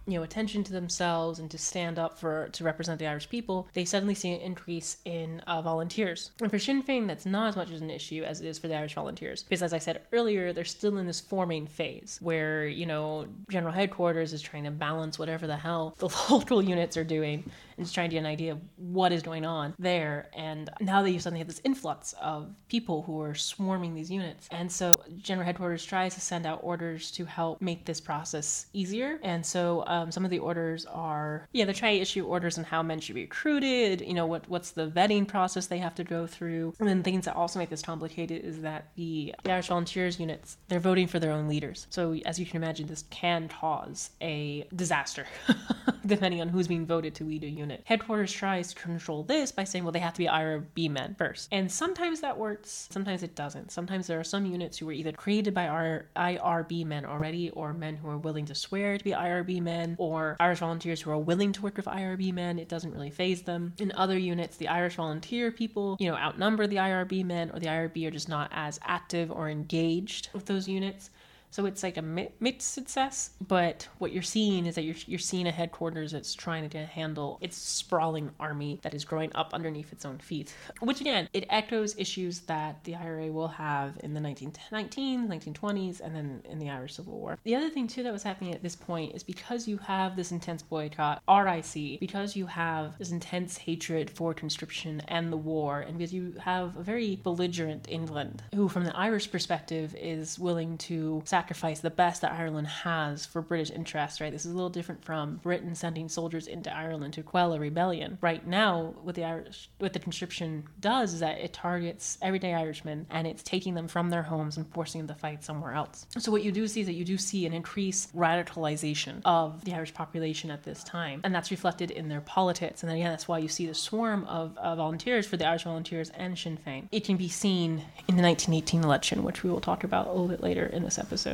[0.09, 3.68] you know attention to themselves and to stand up for to represent the Irish people,
[3.74, 6.31] they suddenly see an increase in uh, volunteers.
[6.40, 8.68] And for Sinn Féin, that's not as much as an issue as it is for
[8.68, 12.66] the Irish Volunteers, because as I said earlier, they're still in this forming phase where
[12.66, 17.05] you know General Headquarters is trying to balance whatever the hell the local units are
[17.05, 17.44] doing
[17.78, 20.26] and just trying to get an idea of what is going on there.
[20.34, 24.48] And now that you suddenly have this influx of people who are swarming these units,
[24.50, 29.18] and so General Headquarters tries to send out orders to help make this process easier.
[29.22, 32.64] And so um, some of the orders are, yeah, they're trying to issue orders on
[32.64, 34.00] how men should be recruited.
[34.00, 37.24] You know, what what's the vetting process they have to go through, and then things
[37.26, 41.18] that also make this complicated is that the, the Irish Volunteers units they're voting for
[41.18, 41.86] their own leaders.
[41.90, 45.26] So as you can imagine, this can cause a disaster.
[46.08, 47.67] depending on who's being voted to lead a unit.
[47.85, 51.48] Headquarters tries to control this by saying, well, they have to be IRB men first.
[51.52, 53.70] And sometimes that works, sometimes it doesn't.
[53.70, 57.72] Sometimes there are some units who were either created by our IRB men already, or
[57.72, 61.18] men who are willing to swear to be IRB men, or Irish volunteers who are
[61.18, 62.59] willing to work with IRB men.
[62.59, 63.74] It doesn't really phase them.
[63.78, 67.66] In other units, the Irish volunteer people, you know, outnumber the IRB men, or the
[67.66, 71.11] IRB are just not as active or engaged with those units.
[71.50, 75.46] So it's like a mixed success, but what you're seeing is that you're, you're seeing
[75.46, 80.04] a headquarters that's trying to handle its sprawling army that is growing up underneath its
[80.04, 80.54] own feet.
[80.80, 86.14] Which again, it echoes issues that the IRA will have in the 1919s, 1920s, and
[86.14, 87.38] then in the Irish Civil War.
[87.44, 90.32] The other thing too that was happening at this point is because you have this
[90.32, 95.96] intense boycott, RIC, because you have this intense hatred for conscription and the war, and
[95.96, 101.22] because you have a very belligerent England, who from the Irish perspective is willing to
[101.24, 104.33] sacrifice the best that Ireland has for British interests, right?
[104.33, 108.18] This is a little different from Britain sending soldiers into Ireland to quell a rebellion.
[108.20, 113.07] Right now, what the Irish, what the conscription does is that it targets everyday Irishmen
[113.11, 116.07] and it's taking them from their homes and forcing them to fight somewhere else.
[116.18, 119.74] So what you do see is that you do see an increased radicalization of the
[119.74, 122.83] Irish population at this time, and that's reflected in their politics.
[122.83, 125.64] And then again, that's why you see the swarm of uh, volunteers for the Irish
[125.64, 126.88] Volunteers and Sinn Féin.
[126.92, 130.29] It can be seen in the 1918 election, which we will talk about a little
[130.29, 131.27] bit later in this episode.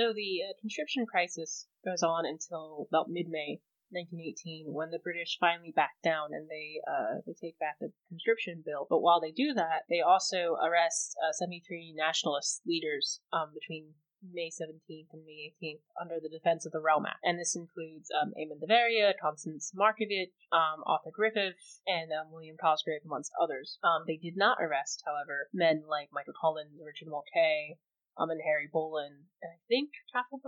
[0.00, 3.60] So the uh, conscription crisis goes on until about mid-May
[3.90, 8.62] 1918 when the British finally back down and they uh, they take back the conscription
[8.64, 8.86] bill.
[8.88, 13.92] But while they do that, they also arrest uh, 73 nationalist leaders um, between
[14.24, 17.20] May 17th and May 18th under the Defense of the Realm Act.
[17.22, 22.56] And this includes um, Eamon de Valera, Constance Markievicz, um, Arthur Griffith, and um, William
[22.56, 23.78] Cosgrave, amongst others.
[23.84, 27.76] Um, they did not arrest, however, men like Michael Collins, Richard Mulcahy,
[28.16, 30.40] um, and Harry Boland, and I think Cathal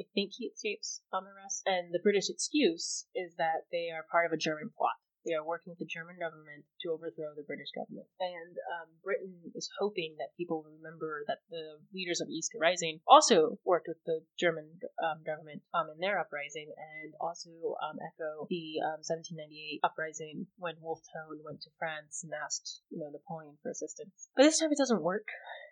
[0.00, 1.62] I think he escapes um, arrest.
[1.66, 4.96] And the British excuse is that they are part of a German plot.
[5.22, 8.10] They are working with the German government to overthrow the British government.
[8.18, 13.58] And um, Britain is hoping that people remember that the leaders of Easter Rising also
[13.62, 14.66] worked with the German
[14.98, 20.74] um, government um, in their uprising and also um, echo the 1798 um, uprising when
[20.82, 24.26] Wolfe Tone went to France and asked, you know, Napoleon for assistance.
[24.34, 25.30] But this time it doesn't work.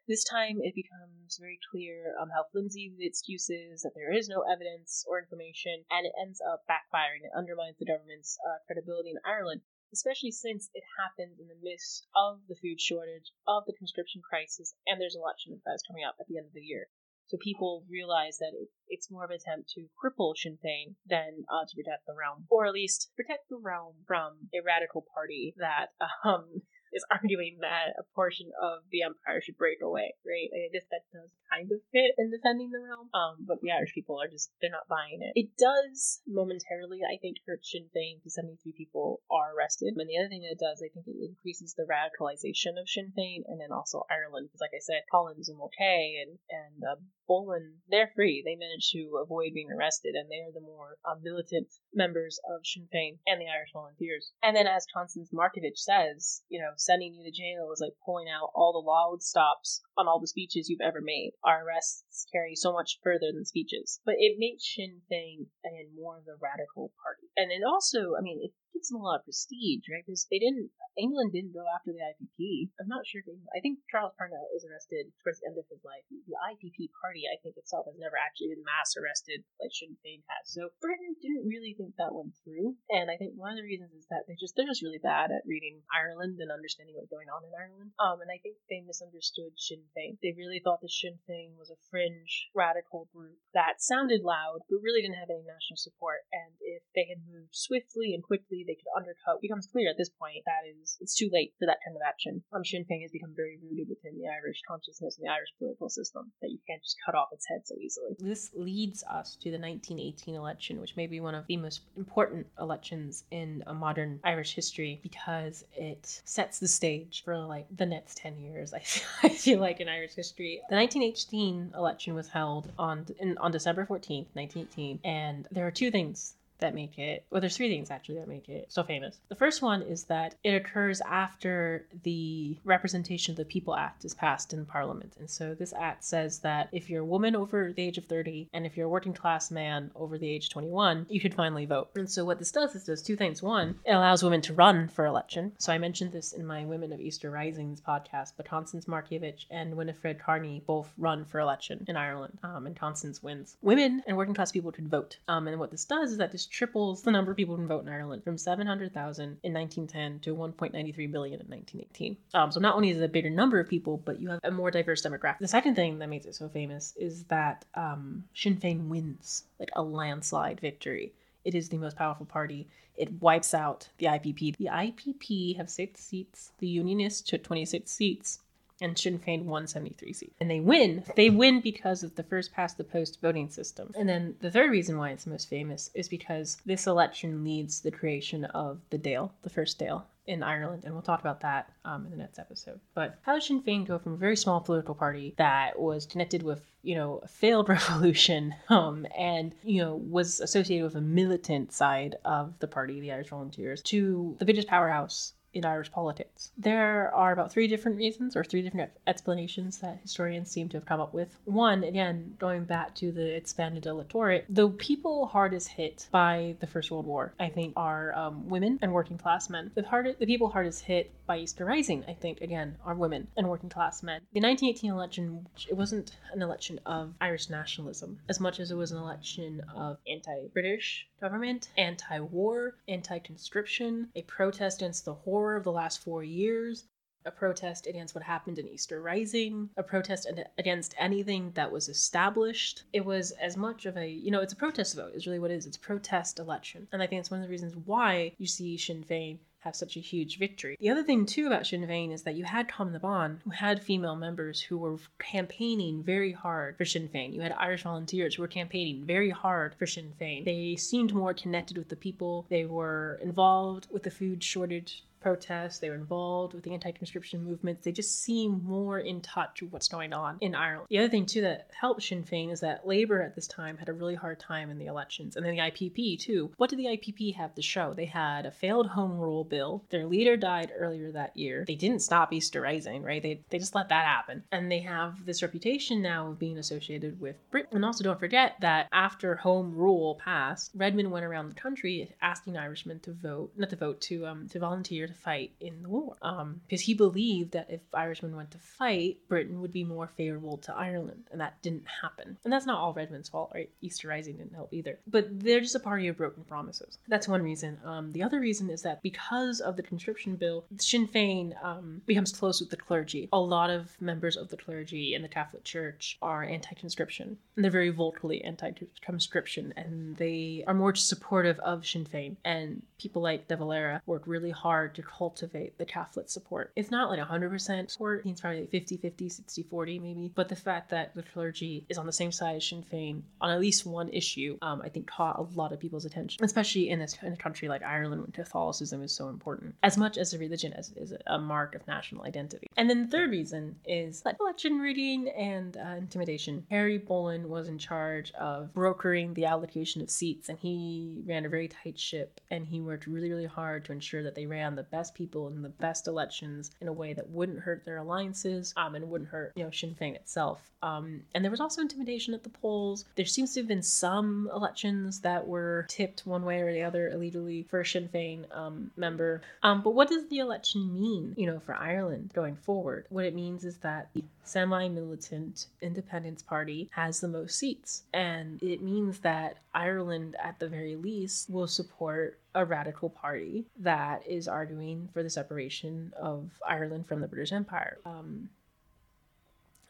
[0.08, 4.28] This time it becomes very clear um, how flimsy the excuse is, that there is
[4.28, 7.22] no evidence or information, and it ends up backfiring.
[7.22, 12.06] It undermines the government's uh, credibility in Ireland, especially since it happens in the midst
[12.16, 16.04] of the food shortage, of the conscription crisis, and there's an election that is coming
[16.04, 16.88] up at the end of the year.
[17.30, 21.46] So people realize that it, it's more of an attempt to cripple Sinn Féin than
[21.46, 25.54] uh, to protect the realm, or at least protect the realm from a radical party
[25.58, 30.50] that um, is arguing that a portion of the empire should break away, right?
[30.52, 33.10] I guess that does kind of fit in defending the realm.
[33.12, 35.34] Um, but the Irish people are just they're not buying it.
[35.34, 39.94] It does momentarily, I think, hurt Sinn Féin because 73 people are arrested.
[39.98, 43.12] And the other thing that it does, I think, it increases the radicalization of Sinn
[43.12, 47.00] Féin and then also Ireland because, like I said, Collins and Mulcahy and and uh,
[47.30, 48.42] Boland, they're free.
[48.44, 52.66] They manage to avoid being arrested, and they are the more uh, militant members of
[52.66, 54.32] Sinn Féin and the Irish Volunteers.
[54.42, 58.28] And then, as Constance Markievicz says, you know, sending you to jail is like pulling
[58.28, 61.32] out all the loud stops on all the speeches you've ever made.
[61.44, 64.00] Our arrests carry so much further than speeches.
[64.04, 67.28] But it makes Sinn Féin and more of the radical party.
[67.36, 70.00] And it also, I mean, it gives them a lot of prestige, right?
[70.00, 72.72] Because they didn't, England didn't go after the IPP.
[72.80, 75.68] I'm not sure if England, I think Charles Parnell is arrested towards the end of
[75.68, 76.00] his life.
[76.08, 80.24] The IPP party, I think itself, has never actually been mass arrested like Sinn Féin
[80.32, 80.48] has.
[80.48, 82.80] So Britain didn't really think that went through.
[82.88, 85.28] And I think one of the reasons is that they just they're just really bad
[85.28, 87.92] at reading Ireland and understanding what's going on in Ireland.
[88.00, 90.16] Um, and I think they misunderstood Sinn Féin.
[90.24, 94.80] They really thought that Sinn Féin was a fringe radical group that sounded loud but
[94.80, 96.24] really didn't have any national support.
[96.32, 99.42] And if they had moved swiftly and quickly, they could undercut.
[99.42, 102.02] It becomes clear at this point that is it's too late for that kind of
[102.06, 102.42] action.
[102.54, 105.90] Um, Sinn Féin has become very rooted within the Irish consciousness and the Irish political
[105.90, 108.14] system that you can't just cut off its head so easily.
[108.18, 112.46] This leads us to the 1918 election, which may be one of the most important
[112.60, 118.38] elections in modern Irish history because it sets the stage for like the next 10
[118.38, 118.72] years.
[118.74, 123.06] I feel, I feel like in Irish history, the 1918 election was held on
[123.38, 127.68] on December 14th, 1918, and there are two things that make it well there's three
[127.68, 129.18] things actually that make it so famous.
[129.28, 134.14] The first one is that it occurs after the representation of the people act is
[134.14, 135.16] passed in parliament.
[135.18, 138.48] And so this act says that if you're a woman over the age of 30
[138.52, 141.66] and if you're a working class man over the age of 21 you could finally
[141.66, 141.90] vote.
[141.94, 143.42] And so what this does is does two things.
[143.42, 145.52] One it allows women to run for election.
[145.58, 149.76] So i mentioned this in my women of easter risings podcast but constance markievicz and
[149.76, 153.56] winifred carney both run for election in ireland um, and constance wins.
[153.62, 155.18] Women and working class people could vote.
[155.28, 157.68] Um, and what this does is that this triples the number of people who can
[157.68, 162.16] vote in Ireland from 700,000 in 1910 to 1.93 billion in 1918.
[162.34, 164.50] Um, so not only is it a bigger number of people, but you have a
[164.50, 165.38] more diverse demographic.
[165.38, 169.70] The second thing that makes it so famous is that um, Sinn Féin wins like
[169.74, 171.14] a landslide victory.
[171.44, 172.68] It is the most powerful party.
[172.96, 174.56] It wipes out the IPP.
[174.56, 176.52] The IPP have six seats.
[176.58, 178.40] The Unionists took 26 seats
[178.80, 180.36] and Sinn Féin won 73 seats.
[180.40, 181.04] And they win.
[181.16, 183.92] They win because of the first past the post voting system.
[183.96, 187.90] And then the third reason why it's most famous is because this election leads the
[187.90, 192.04] creation of the Dáil, the first Dáil in Ireland, and we'll talk about that um,
[192.04, 192.78] in the next episode.
[192.94, 196.42] But how did Sinn Féin go from a very small political party that was connected
[196.42, 201.72] with, you know, a failed revolution, um, and you know was associated with a militant
[201.72, 206.52] side of the party, the Irish Volunteers, to the biggest powerhouse in Irish politics.
[206.56, 210.86] There are about three different reasons or three different explanations that historians seem to have
[210.86, 211.36] come up with.
[211.44, 216.90] One, again, going back to the expanded electorate, the people hardest hit by the First
[216.90, 219.70] World War, I think, are um, women and working class men.
[219.74, 223.48] The, hard, the people hardest hit by Easter Rising, I think, again, are women and
[223.48, 224.20] working class men.
[224.32, 228.92] The 1918 election, it wasn't an election of Irish nationalism as much as it was
[228.92, 235.72] an election of anti-British government, anti-war, anti-conscription, a protest against the horror horror of the
[235.72, 236.84] last four years,
[237.24, 242.82] a protest against what happened in Easter Rising, a protest against anything that was established.
[242.92, 245.50] It was as much of a, you know, it's a protest vote, is really what
[245.50, 245.64] it is.
[245.64, 246.88] It's protest election.
[246.92, 249.96] And I think it's one of the reasons why you see Sinn Féin have such
[249.96, 250.76] a huge victory.
[250.78, 253.50] The other thing too about Sinn Féin is that you had Cumann na mBan, who
[253.50, 257.32] had female members who were campaigning very hard for Sinn Féin.
[257.32, 260.44] You had Irish volunteers who were campaigning very hard for Sinn Féin.
[260.44, 262.46] They seemed more connected with the people.
[262.50, 267.44] They were involved with the food shortage protests, they were involved with the anti conscription
[267.44, 267.84] movements.
[267.84, 270.86] They just seem more in touch with what's going on in Ireland.
[270.90, 273.88] The other thing, too, that helped Sinn Féin is that Labour at this time had
[273.88, 276.50] a really hard time in the elections, and then the IPP, too.
[276.56, 277.94] What did the IPP have to show?
[277.94, 279.84] They had a failed home rule bill.
[279.90, 281.64] Their leader died earlier that year.
[281.66, 283.22] They didn't stop Easter Rising, right?
[283.22, 284.44] They, they just let that happen.
[284.52, 287.76] And they have this reputation now of being associated with Britain.
[287.76, 292.56] And also, don't forget that after home rule passed, Redmond went around the country asking
[292.56, 296.16] Irishmen to vote, not to vote, to um to volunteer to fight in the war.
[296.22, 300.58] Um, because he believed that if Irishmen went to fight, Britain would be more favorable
[300.58, 302.36] to Ireland, and that didn't happen.
[302.44, 303.70] And that's not all Redmond's fault, right?
[303.80, 304.98] Easter Rising didn't help either.
[305.06, 306.98] But they're just a party of broken promises.
[307.08, 307.78] That's one reason.
[307.84, 312.32] Um, the other reason is that because of the conscription bill, Sinn Féin um, becomes
[312.32, 313.28] close with the clergy.
[313.32, 317.70] A lot of members of the clergy in the Catholic Church are anti-conscription, and they're
[317.70, 322.36] very vocally anti-conscription, and they are more supportive of Sinn Féin.
[322.44, 326.72] And people like De Valera work really hard to to cultivate the Catholic support.
[326.76, 330.32] It's not like 100% support, it's probably like 50 50, 60 40 maybe.
[330.34, 333.50] But the fact that the clergy is on the same side as Sinn Féin on
[333.50, 336.98] at least one issue, um, I think caught a lot of people's attention, especially in,
[336.98, 340.38] this, in a country like Ireland when Catholicism is so important, as much as a
[340.38, 342.66] religion as is a mark of national identity.
[342.76, 346.66] And then the third reason is election rigging and uh, intimidation.
[346.70, 351.48] Harry Boland was in charge of brokering the allocation of seats, and he ran a
[351.48, 354.82] very tight ship, and he worked really, really hard to ensure that they ran the
[354.90, 358.94] best people in the best elections in a way that wouldn't hurt their alliances um,
[358.94, 360.60] and wouldn't hurt, you know, Sinn Féin itself.
[360.82, 363.04] Um, and there was also intimidation at the polls.
[363.16, 367.08] There seems to have been some elections that were tipped one way or the other
[367.08, 369.42] illegally for a Sinn Féin um, member.
[369.62, 373.06] Um, but what does the election mean, you know, for Ireland going forward?
[373.10, 374.08] What it means is that
[374.42, 380.68] the semi-militant Independence Party has the most seats, and it means that Ireland, at the
[380.68, 387.06] very least, will support a radical party that is arguing for the separation of Ireland
[387.06, 387.98] from the British Empire.
[388.04, 388.48] Um,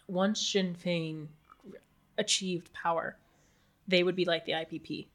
[0.06, 1.28] once Sinn Féin
[2.18, 3.16] achieved power,
[3.88, 5.06] they would be like the IPP.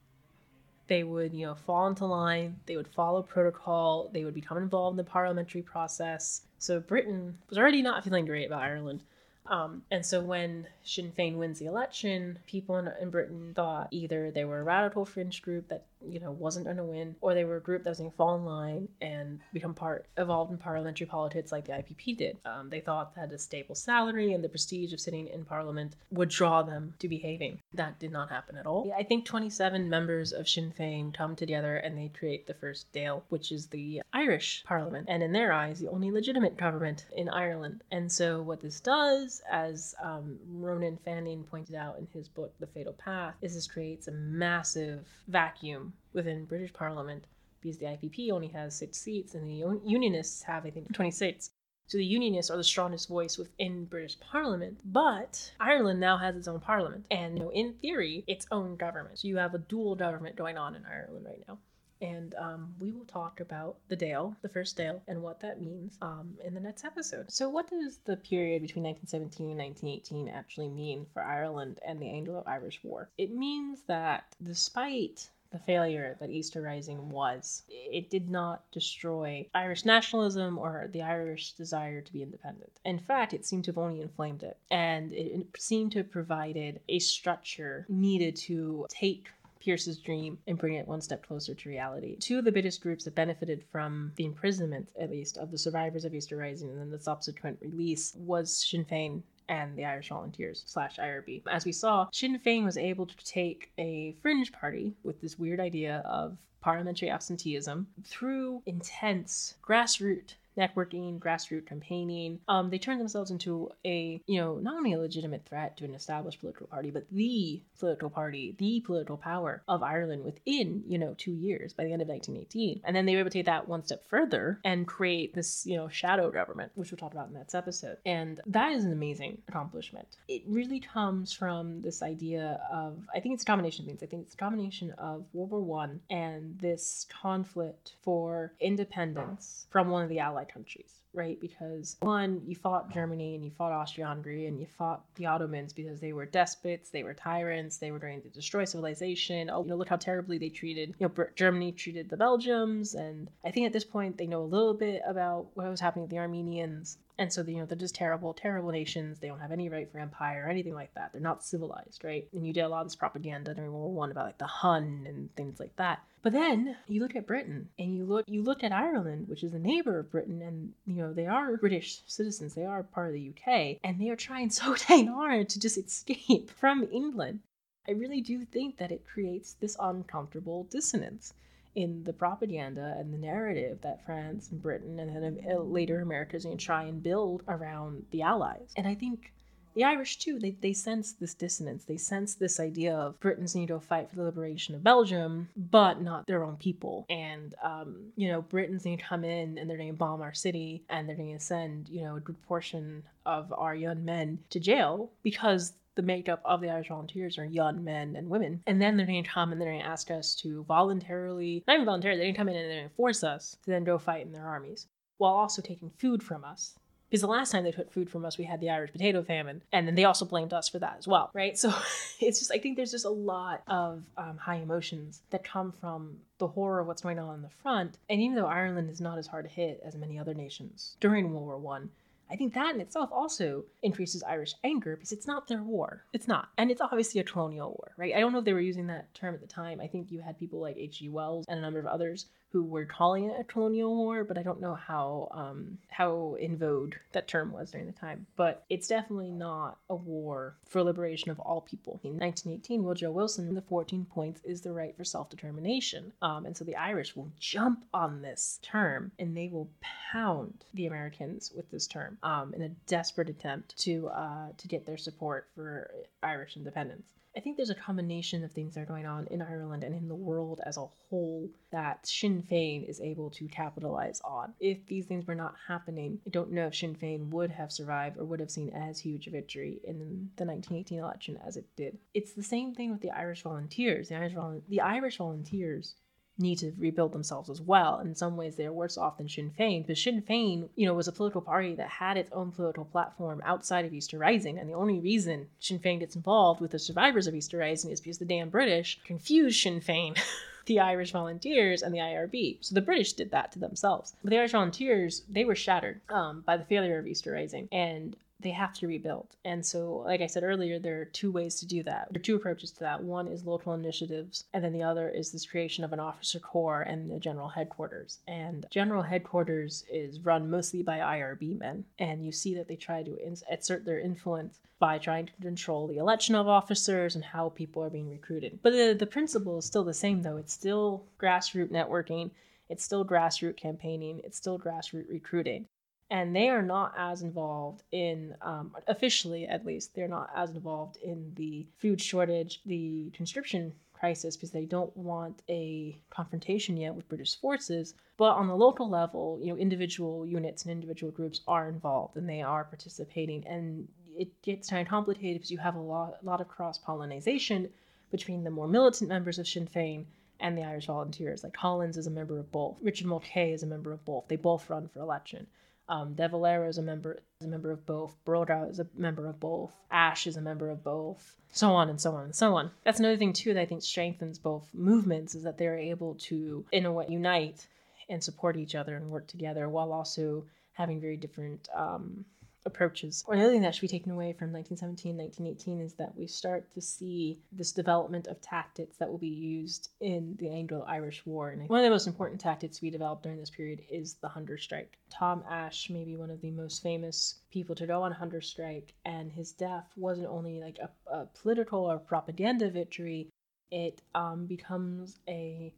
[0.88, 4.94] They would, you know, fall into line, they would follow protocol, they would become involved
[4.94, 6.42] in the parliamentary process.
[6.60, 9.02] So Britain was already not feeling great about Ireland.
[9.48, 14.32] Um, and so when Sinn Féin wins the election, people in, in Britain thought either
[14.32, 17.46] they were a radical fringe group that you know wasn't going to win, or they
[17.46, 20.58] were a group that was going to fall in line and become part evolved in
[20.58, 22.38] parliamentary politics like the IPP did.
[22.46, 26.30] Um, they thought that a stable salary and the prestige of sitting in parliament would
[26.30, 27.60] draw them to behaving.
[27.74, 28.92] That did not happen at all.
[28.98, 33.24] I think 27 members of Sinn Féin come together and they create the first Dáil,
[33.30, 37.84] which is the Irish parliament, and in their eyes, the only legitimate government in Ireland.
[37.92, 42.68] And so what this does, as um, Ronan Fanning pointed out in his book The
[42.68, 47.26] Fatal Path, is this creates a massive vacuum within British Parliament
[47.62, 51.52] because the IPP only has six seats and the Unionists have, I think, 20 seats.
[51.88, 56.48] So the Unionists are the strongest voice within British Parliament, but Ireland now has its
[56.48, 59.20] own parliament and, you know, in theory, its own government.
[59.20, 61.60] So you have a dual government going on in Ireland right now
[62.02, 65.98] and um, we will talk about the Dáil, the first Dáil, and what that means
[66.02, 67.32] um, in the next episode.
[67.32, 72.10] So, what does the period between 1917 and 1918 actually mean for Ireland and the
[72.10, 73.10] Anglo Irish War?
[73.18, 77.64] It means that despite the failure that Easter Rising was.
[77.70, 82.72] It did not destroy Irish nationalism or the Irish desire to be independent.
[82.84, 84.58] In fact, it seemed to have only inflamed it.
[84.72, 89.28] And it seemed to have provided a structure needed to take
[89.66, 92.16] Pearse's dream and bring it one step closer to reality.
[92.18, 96.06] Two of the biggest groups that benefited from the imprisonment, at least, of the survivors
[96.06, 100.64] of Easter Rising and then the subsequent release was Sinn Féin and the Irish Volunteers
[100.66, 101.44] slash IRB.
[101.50, 105.60] As we saw, Sinn Féin was able to take a fringe party with this weird
[105.60, 112.40] idea of parliamentary absenteeism through intense grassroots networking, grassroots campaigning.
[112.48, 115.96] Um, they turned themselves into a, you know, not only a legitimate threat to an
[115.96, 121.16] established political party, but the political party, the political power of Ireland within, you know,
[121.18, 122.82] two years by the end of 1918.
[122.84, 125.78] And then they were able to take that one step further and create this, you
[125.78, 127.98] know, shadow government, which we'll talk about in that episode.
[128.06, 130.08] And that is an amazing accomplishment.
[130.28, 134.04] It really comes from this idea of, I think it's a combination of things.
[134.04, 139.90] I think it's a combination of World War One and this conflict for independence from
[139.90, 141.40] one of the Allied countries, right?
[141.40, 146.00] Because one, you fought Germany and you fought Austria-Hungary and you fought the Ottomans because
[146.00, 149.50] they were despots, they were tyrants, they were trying to destroy civilization.
[149.50, 153.30] Oh, you know, look how terribly they treated, you know, Germany treated the Belgians, and
[153.44, 156.12] I think at this point they know a little bit about what was happening with
[156.12, 156.98] the Armenians.
[157.18, 159.20] And so, you know, they're just terrible, terrible nations.
[159.20, 161.12] They don't have any right for empire or anything like that.
[161.14, 162.28] They're not civilized, right?
[162.34, 164.46] And you did a lot of this propaganda during World War One about like the
[164.46, 166.04] Hun and things like that.
[166.22, 169.54] But then you look at Britain and you look you look at Ireland, which is
[169.54, 172.54] a neighbor of Britain, and you know they are British citizens.
[172.54, 175.78] They are part of the UK, and they are trying so dang hard to just
[175.78, 177.42] escape from England.
[177.88, 181.34] I really do think that it creates this uncomfortable dissonance
[181.76, 186.36] in the propaganda and the narrative that France and Britain and then uh, later America
[186.36, 188.72] is going to try and build around the Allies.
[188.76, 189.34] And I think
[189.76, 191.84] the Irish too, they, they sense this dissonance.
[191.84, 196.02] They sense this idea of Britain's need to fight for the liberation of Belgium, but
[196.02, 197.06] not their own people.
[197.10, 200.34] And, um, you know, Britain's going to come in and they're going to bomb our
[200.34, 204.40] city and they're going to send, you know, a good portion of our young men
[204.52, 208.62] to jail because the makeup of the Irish Volunteers are young men and women.
[208.68, 211.76] And then they're going to come and they're going to ask us to voluntarily, not
[211.76, 213.84] even voluntarily, they're going to come in and they're going to force us to then
[213.84, 214.88] go fight in their armies
[215.18, 216.76] while also taking food from us.
[217.10, 219.62] Because the last time they took food from us, we had the Irish potato famine,
[219.72, 221.58] and then they also blamed us for that as well, right?
[221.66, 221.74] So
[222.20, 226.18] it's just, I think there's just a lot of um, high emotions that come from
[226.40, 228.00] the horror of what's going on in the front.
[228.10, 231.32] And even though Ireland is not as hard to hit as many other nations during
[231.32, 231.92] World War One,
[232.30, 236.06] I think that in itself also increases Irish anger because it's not their war.
[236.14, 236.50] It's not.
[236.58, 238.14] And it's obviously a colonial war, right?
[238.16, 239.80] I don't know if they were using that term at the time.
[239.80, 241.10] I think you had people like H.G.
[241.10, 244.42] Wells and a number of others who were calling it a colonial war, but I
[244.42, 248.28] don't know how um, how in vogue that term was during the time.
[248.38, 252.00] But it's definitely not a war for liberation of all people.
[252.06, 256.56] In 1918, Woodrow Wilson, the 14 points is the right for self determination, um, and
[256.56, 259.70] so the Irish will jump on this term and they will
[260.14, 264.86] pound the Americans with this term um, in a desperate attempt to uh, to get
[264.86, 265.92] their support for
[266.24, 267.12] Irish independence.
[267.36, 270.08] I think there's a combination of things that are going on in Ireland and in
[270.08, 274.54] the world as a whole that Sinn Féin is able to capitalize on.
[274.62, 278.18] If these things were not happening, I don't know if Sinn Féin would have survived
[278.18, 280.00] or would have seen as huge a victory in
[280.38, 281.98] the 1918 election as it did.
[282.14, 284.08] It's the same thing with the Irish Volunteers.
[284.08, 284.34] The Irish,
[284.70, 285.96] the Irish Volunteers
[286.38, 288.00] need to rebuild themselves as well.
[288.00, 291.08] In some ways, they're worse off than Sinn Féin, but Sinn Féin, you know, was
[291.08, 294.74] a political party that had its own political platform outside of Easter Rising, and the
[294.74, 298.26] only reason Sinn Féin gets involved with the survivors of Easter Rising is because the
[298.26, 300.18] damn British confused Sinn Féin.
[300.66, 302.58] the Irish Volunteers and the IRB.
[302.62, 304.16] So the British did that to themselves.
[304.24, 307.68] But the Irish Volunteers, they were shattered um, by the failure of Easter Rising.
[307.72, 309.36] And they have to rebuild.
[309.46, 312.10] And so, like I said earlier, there are two ways to do that.
[312.12, 313.02] There are two approaches to that.
[313.02, 316.82] One is local initiatives, and then the other is this creation of an officer corps
[316.82, 318.20] and the general headquarters.
[318.28, 323.04] And general headquarters is run mostly by IRB men, and you see that they try
[323.04, 323.18] to
[323.50, 327.90] exert their influence by trying to control the election of officers and how people are
[327.90, 328.60] being recruited.
[328.62, 330.38] But the, the principle is still the same, though.
[330.38, 332.32] It's still grassroots networking.
[332.68, 334.22] It's still grassroots campaigning.
[334.26, 335.68] It's still grassroots recruiting
[336.10, 340.98] and they are not as involved in um, officially at least they're not as involved
[340.98, 347.08] in the food shortage the conscription crisis because they don't want a confrontation yet with
[347.10, 347.96] british forces.
[348.18, 352.30] But on the local level you know individual units and individual groups are involved and
[352.30, 353.46] they are participating.
[353.48, 353.88] And
[354.18, 357.70] it gets kind of complicated because you have a lot, a lot of cross pollination
[358.12, 360.06] between the more militant members of sinn féin
[360.40, 361.44] and the irish volunteers.
[361.44, 362.78] Like collins is a member of both.
[362.82, 364.28] Richard mulcahy is a member of both.
[364.28, 365.48] They both run for election
[365.88, 368.16] um, De Valera is a member is a member of both.
[368.26, 369.74] Brugha is a member of both.
[369.92, 371.36] Ashe is a member of both.
[371.52, 372.72] So on and so on and so on.
[372.84, 376.66] That's another thing too that I think strengthens both movements is that they're able to,
[376.72, 377.68] in a way, unite
[378.10, 382.26] and support each other and work together while also having very different um,
[382.66, 383.24] approaches.
[383.28, 386.82] Another thing that should be taken away from 1917, 1918 is that we start to
[386.82, 391.50] see this development of tactics that will be used in the Anglo-Irish War.
[391.50, 394.58] And one of the most important tactics we developed during this period is the hunger
[394.58, 394.98] strike.
[395.10, 398.94] Tom Ashe may be one of the most famous people to go on hunger strike,
[399.06, 403.30] and his death wasn't only like a, a political or propaganda victory,
[403.72, 405.74] it um, becomes a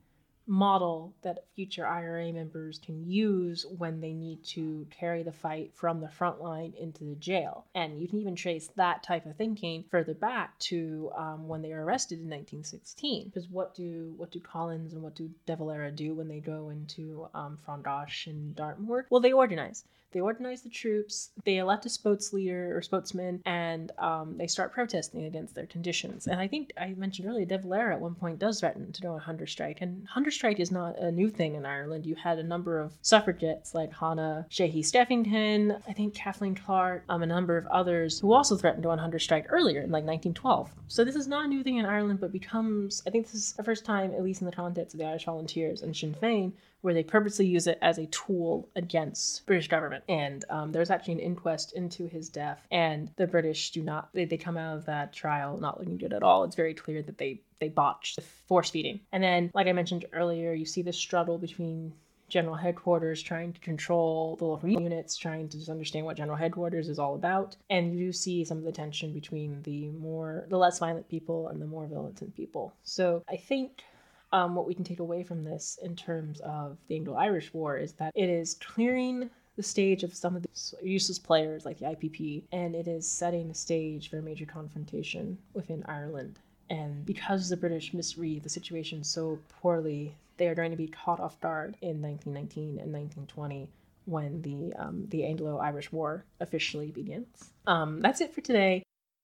[0.47, 5.99] model that future IRA members can use when they need to carry the fight from
[5.99, 7.65] the front line into the jail.
[7.75, 11.73] And you can even trace that type of thinking further back to um, when they
[11.73, 13.25] were arrested in 1916.
[13.25, 16.69] Because what do what do Collins and what do De Valera do when they go
[16.69, 19.05] into um, Frongoch and Dartmoor?
[19.09, 19.83] Well, they organize.
[20.11, 24.73] They organize the troops, they elect a spokes leader or spokesman, and um, they start
[24.73, 26.27] protesting against their conditions.
[26.27, 29.13] And I think I mentioned earlier, De Valera at one point does threaten to do
[29.13, 29.79] a hunger strike.
[29.81, 32.05] And hunger strike is not a new thing in Ireland.
[32.05, 37.23] You had a number of suffragettes like Hannah Sheehy Skeffington, I think Kathleen Clarke, um,
[37.23, 40.05] a number of others who also threatened to do a hunger strike earlier in like
[40.05, 40.71] 1912.
[40.87, 43.53] So this is not a new thing in Ireland, but becomes, I think this is
[43.53, 46.53] the first time, at least in the context of the Irish Volunteers and Sinn Féin,
[46.81, 50.03] where they purposely use it as a tool against British government.
[50.07, 54.25] And um, there's actually an inquest into his death, and the British do not they,
[54.25, 56.43] they come out of that trial not looking good at all.
[56.43, 58.99] It's very clear that they they botched the force feeding.
[59.11, 61.93] And then, like I mentioned earlier, you see the struggle between
[62.29, 66.89] general headquarters trying to control the local units, trying to just understand what general headquarters
[66.89, 67.55] is all about.
[67.69, 71.47] And you do see some of the tension between the more, the less violent people
[71.47, 72.73] and the more militant people.
[72.83, 73.83] So I think
[74.31, 77.77] um, what we can take away from this in terms of the Anglo Irish War
[77.77, 80.49] is that it is clearing the stage of some of the
[80.83, 85.37] useless players like the IPP, and it is setting the stage for a major confrontation
[85.53, 86.39] within Ireland.
[86.69, 91.19] And because the British misread the situation so poorly, they are going to be caught
[91.19, 93.69] off guard in 1919 and 1920
[94.05, 97.51] when the um, the Anglo-Irish War officially begins.
[97.65, 98.83] Um, that's it for today.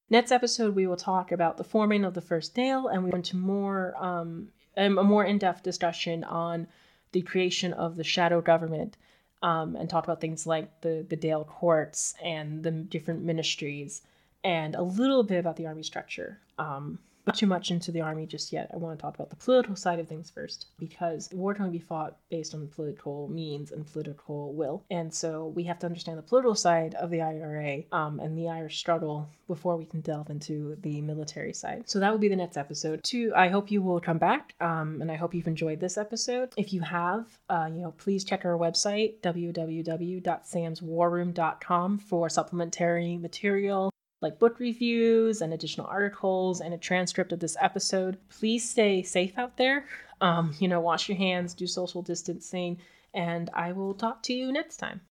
[0.10, 3.18] Next episode, we will talk about the forming of the first Dáil, and we go
[3.18, 6.68] into more um, um, a more in-depth discussion on
[7.12, 8.98] the creation of the shadow government
[9.42, 14.02] um, and talk about things like the the Dáil courts and the different ministries
[14.44, 16.40] and a little bit about the army structure.
[16.58, 17.00] Um,
[17.32, 18.70] too much into the army just yet.
[18.74, 21.78] I want to talk about the political side of things first because war can only
[21.78, 24.84] be fought based on political means and political will.
[24.92, 28.50] And so we have to understand the political side of the IRA um, and the
[28.50, 31.90] Irish struggle before we can delve into the military side.
[31.90, 33.02] So that will be the next episode.
[33.04, 36.50] Two, I hope you will come back um, and I hope you've enjoyed this episode.
[36.58, 43.93] If you have, uh, you know, please check our website, www.samswarroom.com for supplementary material
[44.24, 48.18] like book reviews and additional articles and a transcript of this episode.
[48.30, 49.86] Please stay safe out there.
[50.22, 52.78] Um, you know, wash your hands, do social distancing,
[53.14, 55.02] and I will talk to you next time.